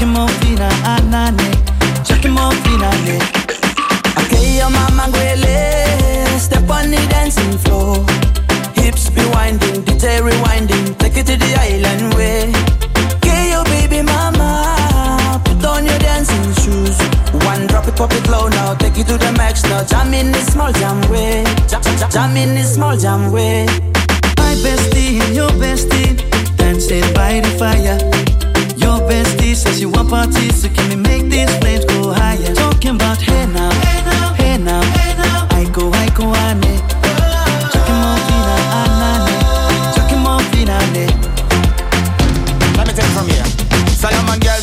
Chucking 0.00 0.14
more 0.14 0.28
fina, 0.40 0.66
anane. 0.88 1.36
Ah, 1.36 2.02
Chucking 2.04 2.32
more 2.32 2.56
fina, 2.64 2.88
ane. 3.04 3.20
Okay, 4.16 4.56
your 4.56 4.70
mama 4.70 5.12
gwele, 5.12 6.40
step 6.40 6.70
on 6.70 6.90
the 6.90 6.96
dancing 7.10 7.58
floor. 7.58 8.00
Hips 8.80 9.10
be 9.10 9.20
winding, 9.34 9.82
detail 9.82 10.22
rewinding, 10.22 10.96
take 10.96 11.18
it 11.18 11.26
to 11.26 11.36
the 11.36 11.52
island 11.52 12.14
way. 12.14 12.48
Okay, 13.16 13.50
your 13.50 13.62
baby 13.64 14.00
mama, 14.00 15.38
put 15.44 15.62
on 15.66 15.84
your 15.84 15.98
dancing 15.98 16.48
shoes. 16.64 16.96
One 17.44 17.66
drop 17.66 17.86
it, 17.86 17.94
pop 17.94 18.10
it 18.14 18.26
low 18.30 18.48
now, 18.48 18.72
take 18.76 18.96
it 18.96 19.06
to 19.08 19.18
the 19.18 19.32
max 19.36 19.64
now. 19.64 19.84
Jam 19.84 20.14
in 20.14 20.32
this 20.32 20.46
small 20.46 20.72
jam 20.72 20.98
way, 21.10 21.44
jam, 21.68 21.82
jam, 21.82 22.10
jam 22.10 22.36
in 22.38 22.54
this 22.54 22.72
small 22.72 22.96
jam 22.96 23.30
way. 23.30 23.66
My 24.40 24.56
bestie 24.64 25.20
and 25.20 25.36
your 25.36 25.50
bestie 25.60 26.16
dancing 26.56 27.04
by 27.12 27.40
the 27.40 27.50
fire. 27.58 28.29
Bestie 29.10 29.56
says 29.56 29.80
she 29.80 29.86
want 29.86 30.08
parties, 30.08 30.62
so 30.62 30.68
can 30.68 30.88
we 30.88 30.94
make 30.94 31.24
these 31.28 31.50
flames 31.58 31.84
go 31.84 32.12
higher? 32.12 32.54
Talking 32.54 32.94
about 32.94 33.20
hey 33.20 33.44
now, 33.46 33.70
hey 33.82 34.04
now, 34.04 34.82
hey 34.84 35.14
now. 35.16 35.48
I 35.50 35.68
go, 35.72 35.90
I 35.90 36.08
go, 36.10 36.32
ane. 36.32 36.62
Chucking 36.62 36.69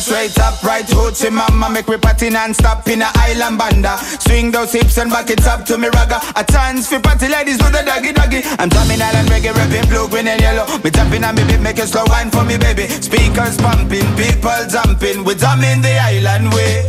straight 0.08 0.38
up, 0.40 0.56
right 0.64 0.86
hoochie 0.86 1.30
mama 1.30 1.68
Make 1.68 1.88
me 1.88 1.98
party 1.98 2.30
non-stop 2.30 2.88
in 2.88 3.02
a 3.02 3.10
island 3.28 3.58
banda. 3.58 3.98
Swing 4.24 4.50
those 4.50 4.72
hips 4.72 4.96
and 4.96 5.10
back 5.10 5.28
it 5.28 5.46
up 5.46 5.66
to 5.66 5.76
me 5.76 5.88
ragga. 5.88 6.18
A 6.34 6.42
chance 6.50 6.88
for 6.88 6.98
party 6.98 7.28
ladies 7.28 7.58
do 7.58 7.68
the 7.68 7.82
doggy 7.84 8.12
doggy. 8.12 8.40
I'm 8.58 8.70
drumming 8.70 9.02
island 9.02 9.28
reggae, 9.28 9.52
rapping 9.52 9.86
blue, 9.90 10.08
green 10.08 10.28
and 10.28 10.40
yellow. 10.40 10.64
Me 10.82 10.90
tapping 10.90 11.24
on 11.24 11.34
me 11.34 11.44
beat, 11.44 11.60
make 11.60 11.78
a 11.78 11.86
slow 11.86 12.04
wine 12.08 12.30
for 12.30 12.42
me 12.42 12.56
baby. 12.56 12.88
Speakers 12.88 13.58
pumping, 13.58 14.08
people 14.16 14.60
jumping. 14.72 15.24
We 15.24 15.34
drumming 15.34 15.82
the 15.82 15.94
island 16.00 16.54
way. 16.56 16.88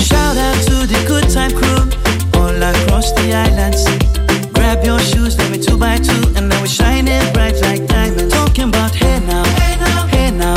Shout 0.00 0.36
out 0.40 0.56
to 0.72 0.88
the 0.88 1.00
good 1.06 1.28
time 1.28 1.52
crew 1.52 1.84
all 2.40 2.56
across 2.56 3.12
the 3.12 3.36
islands. 3.36 3.84
Grab 4.56 4.82
your 4.82 4.98
shoes, 5.00 5.36
let 5.36 5.52
me 5.52 5.58
two 5.58 5.76
by 5.76 5.98
two, 5.98 6.32
and 6.36 6.48
now 6.48 6.60
we're 6.60 6.72
shining 6.72 7.20
bright 7.34 7.60
like 7.60 7.86
diamonds. 7.86 8.32
Talking 8.32 8.70
about 8.70 8.94
hey 8.94 9.20
now, 9.28 9.44
hey 9.60 9.76
now, 9.76 10.06
hey 10.08 10.30
now, 10.30 10.56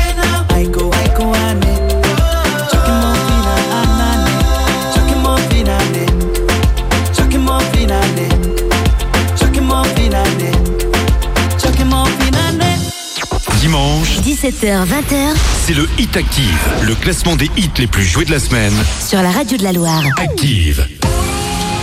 17h, 14.41 14.87
20h 14.87 15.35
c'est 15.67 15.75
le 15.75 15.87
Hit 15.99 16.17
Active, 16.17 16.57
le 16.81 16.95
classement 16.95 17.35
des 17.35 17.45
hits 17.57 17.69
les 17.77 17.85
plus 17.85 18.03
joués 18.03 18.25
de 18.25 18.31
la 18.31 18.39
semaine. 18.39 18.73
sur 19.07 19.21
la 19.21 19.29
radio 19.29 19.55
de 19.55 19.61
la 19.61 19.71
Loire. 19.71 20.01
Active. 20.17 20.83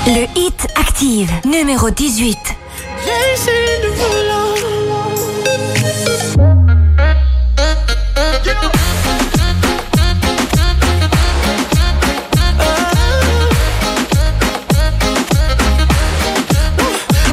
Le 0.09 0.27
hit 0.35 0.67
active, 0.75 1.31
numéro 1.45 1.89
18. 1.91 2.37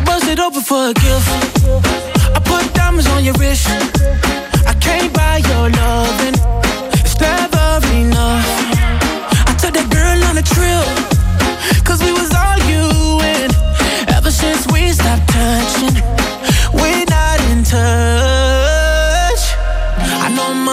Bust 0.06 0.28
it 0.28 0.40
open 0.40 0.62
for 0.62 0.90
a 0.90 0.94
gift. 0.94 1.66
I 2.36 2.40
put 2.44 2.72
diamonds 2.76 3.08
on 3.08 3.24
your 3.24 3.34
wrist. 3.40 3.95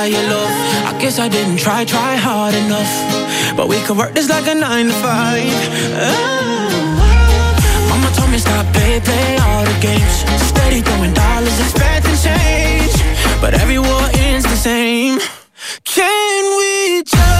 buy 0.00 0.06
your 0.06 0.26
love. 0.34 0.52
I 0.90 0.92
guess 0.98 1.18
I 1.18 1.28
didn't 1.28 1.58
try, 1.58 1.84
try 1.84 2.12
hard 2.16 2.54
enough. 2.54 2.92
But 3.56 3.66
we 3.68 3.78
could 3.84 3.98
work 3.98 4.12
this 4.14 4.28
like 4.30 4.46
a 4.46 4.54
nine 4.54 4.86
to 4.86 4.96
five. 5.06 5.54
Ah. 6.04 6.70
Mama 7.90 8.08
told 8.16 8.30
me 8.30 8.38
stop 8.38 8.64
play, 8.74 9.00
play 9.08 9.30
all 9.44 9.64
the 9.70 9.78
games. 9.88 10.16
Steady 10.50 10.80
throwing 10.86 11.12
dollars, 11.12 11.56
expecting 11.64 12.18
change. 12.28 12.94
But 13.42 13.52
every 13.62 13.78
war 13.78 14.04
ends 14.26 14.46
the 14.52 14.60
same. 14.70 15.18
Can 15.84 16.42
we 16.58 17.02
just 17.02 17.39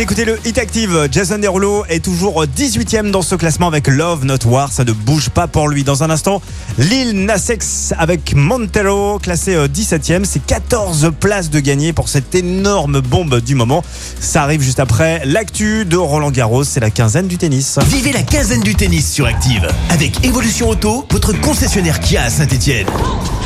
écoutez 0.00 0.24
le 0.24 0.38
Hit 0.44 0.58
Active. 0.58 1.08
Jason 1.10 1.38
Derulo 1.38 1.84
est 1.88 2.04
toujours 2.04 2.44
18ème 2.44 3.10
dans 3.10 3.22
ce 3.22 3.34
classement 3.34 3.68
avec 3.68 3.86
Love 3.86 4.24
Not 4.24 4.46
War. 4.46 4.72
Ça 4.72 4.82
ne 4.84 4.92
bouge 4.92 5.30
pas 5.30 5.46
pour 5.46 5.68
lui. 5.68 5.84
Dans 5.84 6.02
un 6.02 6.10
instant, 6.10 6.42
Lil 6.78 7.24
Nas 7.24 7.50
X 7.50 7.92
avec 7.96 8.34
Montero, 8.34 9.18
classé 9.18 9.56
17ème. 9.56 10.24
C'est 10.24 10.44
14 10.44 11.12
places 11.18 11.50
de 11.50 11.60
gagner 11.60 11.92
pour 11.92 12.08
cette 12.08 12.34
énorme 12.34 13.00
bombe 13.00 13.40
du 13.40 13.54
moment. 13.54 13.84
Ça 14.18 14.42
arrive 14.42 14.62
juste 14.62 14.80
après 14.80 15.22
l'actu 15.26 15.84
de 15.84 15.96
Roland 15.96 16.30
Garros. 16.30 16.64
C'est 16.64 16.80
la 16.80 16.90
quinzaine 16.90 17.28
du 17.28 17.38
tennis. 17.38 17.78
Vivez 17.86 18.12
la 18.12 18.22
quinzaine 18.22 18.62
du 18.62 18.74
tennis 18.74 19.12
sur 19.12 19.26
Active 19.26 19.68
avec 19.90 20.24
Evolution 20.24 20.70
Auto, 20.70 21.06
votre 21.10 21.38
concessionnaire 21.40 22.00
Kia 22.00 22.22
à 22.22 22.30
Saint-Etienne. 22.30 22.86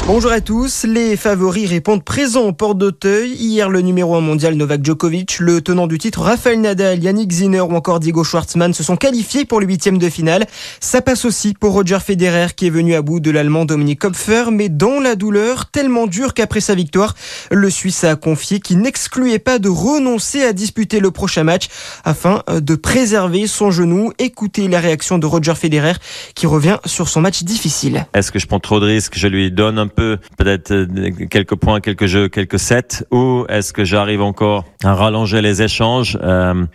Bonjour 0.07 0.33
à 0.33 0.41
tous, 0.41 0.85
les 0.85 1.19
favoris 1.19 1.69
répondent 1.69 2.03
présents 2.03 2.45
au 2.45 2.53
port 2.55 2.75
d'Auteuil. 2.75 3.35
Hier, 3.35 3.69
le 3.69 3.83
numéro 3.83 4.15
1 4.15 4.23
mondial 4.23 4.55
Novak 4.55 4.83
Djokovic, 4.83 5.39
le 5.39 5.61
tenant 5.61 5.87
du 5.87 5.99
titre 5.99 6.23
Rafael 6.39 6.61
Nadal, 6.61 7.03
Yannick 7.03 7.33
Zinner 7.33 7.63
ou 7.63 7.75
encore 7.75 7.99
Diego 7.99 8.23
Schwartzmann 8.23 8.73
se 8.73 8.85
sont 8.85 8.97
qualifiés 8.97 9.45
pour 9.45 9.59
le 9.59 9.67
huitième 9.67 9.99
de 9.99 10.09
finale. 10.09 10.47
Ça 10.79 11.03
passe 11.03 11.25
aussi 11.25 11.53
pour 11.53 11.73
Roger 11.73 11.99
Federer 11.99 12.47
qui 12.55 12.69
est 12.69 12.71
venu 12.71 12.95
à 12.95 13.03
bout 13.03 13.19
de 13.19 13.33
l'Allemand 13.33 13.65
Dominique 13.65 13.99
Kopfer, 14.03 14.45
mais 14.53 14.69
dans 14.69 15.01
la 15.01 15.17
douleur 15.17 15.67
tellement 15.67 16.07
dure 16.07 16.35
qu'après 16.35 16.61
sa 16.61 16.77
victoire, 16.77 17.17
le 17.51 17.69
Suisse 17.71 18.05
a 18.05 18.15
confié 18.15 18.61
qu'il 18.61 18.79
n'excluait 18.79 19.41
pas 19.41 19.59
de 19.59 19.69
renoncer 19.69 20.45
à 20.45 20.53
disputer 20.53 21.01
le 21.01 21.11
prochain 21.11 21.43
match 21.43 21.67
afin 22.05 22.45
de 22.49 22.77
préserver 22.77 23.49
son 23.49 23.73
genou. 23.73 24.13
Écoutez 24.21 24.69
la 24.69 24.79
réaction 24.79 25.19
de 25.19 25.27
Roger 25.27 25.57
Federer 25.57 25.95
qui 26.37 26.47
revient 26.47 26.79
sur 26.85 27.09
son 27.09 27.21
match 27.21 27.43
difficile. 27.43 28.07
Est-ce 28.15 28.31
que 28.31 28.39
je 28.39 28.47
prends 28.47 28.61
trop 28.61 28.79
de 28.79 28.87
risques? 28.87 29.15
Je 29.17 29.27
lui 29.27 29.51
donne 29.51 29.77
un 29.77 29.89
peu, 29.89 30.19
peut-être 30.37 30.71
euh, 30.71 31.11
quelques 31.29 31.57
points, 31.57 31.81
quelques 31.81 32.07
jeux, 32.07 32.29
quelques 32.29 32.61
sets, 32.61 33.05
ou 33.11 33.45
est-ce 33.49 33.73
que 33.73 33.85
j'arrive 33.85 34.23
encore 34.23 34.65
à 34.85 34.95
rallonger 34.95 35.43
les 35.43 35.63
échanges, 35.63 36.17
euh, 36.29 36.67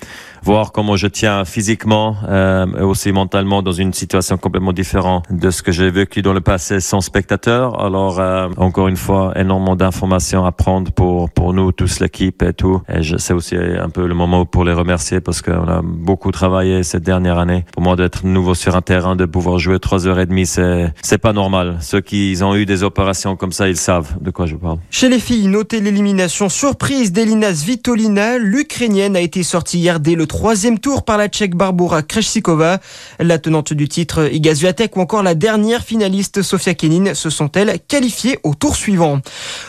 voir 0.43 0.73
comment 0.73 0.97
je 0.97 1.07
tiens 1.07 1.45
physiquement 1.45 2.17
euh, 2.27 2.65
et 2.77 2.81
aussi 2.81 3.11
mentalement 3.11 3.61
dans 3.61 3.71
une 3.71 3.93
situation 3.93 4.37
complètement 4.37 4.73
différente 4.73 5.25
de 5.29 5.49
ce 5.49 5.63
que 5.63 5.71
j'ai 5.71 5.89
vécu 5.89 6.21
dans 6.21 6.33
le 6.33 6.41
passé 6.41 6.81
sans 6.81 6.99
spectateur. 7.01 7.79
Alors 7.79 8.19
euh, 8.19 8.49
encore 8.57 8.89
une 8.89 8.97
fois, 8.97 9.33
énormément 9.35 9.75
d'informations 9.75 10.45
à 10.45 10.51
prendre 10.51 10.91
pour 10.91 11.29
pour 11.29 11.53
nous 11.53 11.71
tous 11.71 11.99
l'équipe 12.01 12.41
et 12.43 12.53
tout. 12.53 12.81
Et 12.89 13.01
c'est 13.17 13.33
aussi 13.33 13.55
un 13.55 13.89
peu 13.89 14.05
le 14.05 14.13
moment 14.13 14.45
pour 14.45 14.65
les 14.65 14.73
remercier 14.73 15.21
parce 15.21 15.41
qu'on 15.41 15.67
a 15.67 15.81
beaucoup 15.81 16.31
travaillé 16.31 16.83
cette 16.83 17.03
dernière 17.03 17.39
année. 17.39 17.63
Pour 17.71 17.81
moi 17.81 17.95
d'être 17.95 18.25
nouveau 18.25 18.53
sur 18.53 18.75
un 18.75 18.81
terrain, 18.81 19.15
de 19.15 19.25
pouvoir 19.25 19.59
jouer 19.59 19.79
trois 19.79 20.07
heures 20.07 20.19
et 20.19 20.25
demie, 20.25 20.45
c'est 20.45 20.93
c'est 21.01 21.17
pas 21.17 21.33
normal. 21.33 21.77
Ceux 21.79 22.01
qui 22.01 22.37
ont 22.41 22.55
eu 22.55 22.65
des 22.65 22.83
opérations 22.83 23.37
comme 23.37 23.53
ça, 23.53 23.69
ils 23.69 23.77
savent 23.77 24.17
de 24.19 24.31
quoi 24.31 24.45
je 24.45 24.55
parle. 24.55 24.79
Chez 24.89 25.07
les 25.07 25.19
filles, 25.19 25.47
notez 25.47 25.79
l'élimination 25.79 26.49
surprise 26.49 27.13
d'Elina 27.13 27.53
Svitolina. 27.53 28.37
L'Ukrainienne 28.37 29.15
a 29.15 29.21
été 29.21 29.43
sortie 29.43 29.79
hier 29.79 29.99
dès 29.99 30.15
le 30.15 30.27
troisième 30.33 30.79
tour 30.79 31.05
par 31.05 31.19
la 31.19 31.27
Tchèque 31.27 31.55
Barbara 31.55 32.01
Krejcikova. 32.01 32.79
La 33.19 33.37
tenante 33.37 33.71
du 33.71 33.87
titre 33.87 34.33
Iga 34.33 34.55
Swiatek 34.55 34.97
ou 34.97 35.01
encore 35.01 35.21
la 35.21 35.35
dernière 35.35 35.83
finaliste 35.83 36.41
Sofia 36.41 36.73
Kenin 36.73 37.13
se 37.13 37.29
sont-elles 37.29 37.77
qualifiées 37.87 38.39
au 38.41 38.55
tour 38.55 38.75
suivant? 38.75 39.19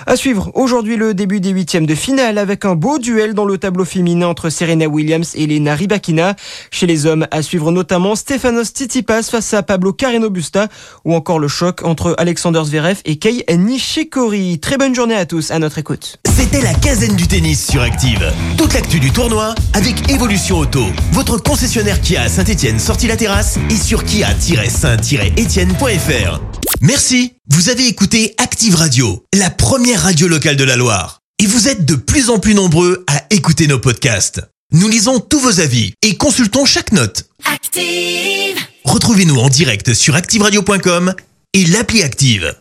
À 0.07 0.17
suivre 0.17 0.51
aujourd'hui 0.55 0.97
le 0.97 1.13
début 1.13 1.41
des 1.41 1.51
huitièmes 1.51 1.85
de 1.85 1.95
finale 1.95 2.39
avec 2.39 2.65
un 2.65 2.77
beau 2.77 2.99
duel 2.99 3.35
dans 3.35 3.45
le 3.45 3.59
tableau 3.59 3.85
féminin 3.85 4.27
entre 4.27 4.49
Serena 4.49 4.87
Williams 4.87 5.33
et 5.35 5.45
Elena 5.45 5.75
Rybakina. 5.75 6.35
Chez 6.71 6.87
les 6.87 7.05
hommes, 7.05 7.27
à 7.31 7.43
suivre 7.43 7.71
notamment 7.71 8.17
Stefanos 8.17 8.69
Tsitsipas 8.69 9.25
face 9.25 9.53
à 9.53 9.63
Pablo 9.63 9.93
Carreno 9.93 10.31
Busta 10.31 10.69
ou 11.05 11.15
encore 11.15 11.41
le 11.41 11.49
choc 11.49 11.85
entre 11.85 12.15
Alexander 12.17 12.63
Zverev 12.65 13.03
et 13.05 13.17
Kei 13.17 13.45
Nishikori. 13.55 14.61
Très 14.61 14.79
bonne 14.79 14.95
journée 14.95 15.15
à 15.15 15.27
tous, 15.27 15.51
à 15.51 15.59
notre 15.59 15.77
écoute. 15.77 16.17
C'était 16.35 16.63
la 16.63 16.73
quinzaine 16.73 17.17
du 17.17 17.29
tennis 17.29 17.67
sur 17.71 17.83
Active. 17.83 18.33
Toute 18.57 18.73
l'actu 18.73 18.99
du 18.99 19.13
tournoi 19.13 19.55
avec 19.75 20.11
Auto, 20.55 20.87
votre 21.13 21.39
concessionnaire 21.39 22.01
Kia 22.01 22.23
à 22.23 22.29
Saint-Etienne, 22.29 22.79
sortie 22.79 23.09
la 23.09 23.17
terrasse 23.17 23.59
et 23.71 23.77
sur 23.77 24.05
kia-saint-etienne.fr. 24.05 26.41
Merci. 26.81 27.33
Vous 27.51 27.69
avez 27.69 27.87
écouté 27.87 28.35
Active 28.39 28.77
Radio, 28.77 29.25
la 29.35 29.51
première 29.51 30.01
radio 30.03 30.29
locale 30.29 30.57
de 30.57 30.65
la 30.65 30.77
Loire. 30.77 31.21
Et 31.39 31.47
vous 31.47 31.69
êtes 31.69 31.85
de 31.85 31.97
plus 31.97 32.31
en 32.31 32.39
plus 32.39 32.55
nombreux 32.55 33.05
à 33.07 33.25
écouter 33.31 33.67
nos 33.67 33.81
podcasts. 33.81 34.41
Nous 34.73 34.89
lisons 34.89 35.21
tous 35.21 35.41
vos 35.41 35.61
avis 35.61 35.93
et 36.03 36.17
consultons 36.17 36.65
chaque 36.65 36.93
note. 36.93 37.29
Active. 37.53 38.57
Retrouvez-nous 38.85 39.37
en 39.37 39.49
direct 39.49 39.93
sur 39.93 40.15
activeradio.com 40.15 41.15
et 41.53 41.67
l'appli 41.67 42.03
Active. 42.03 42.55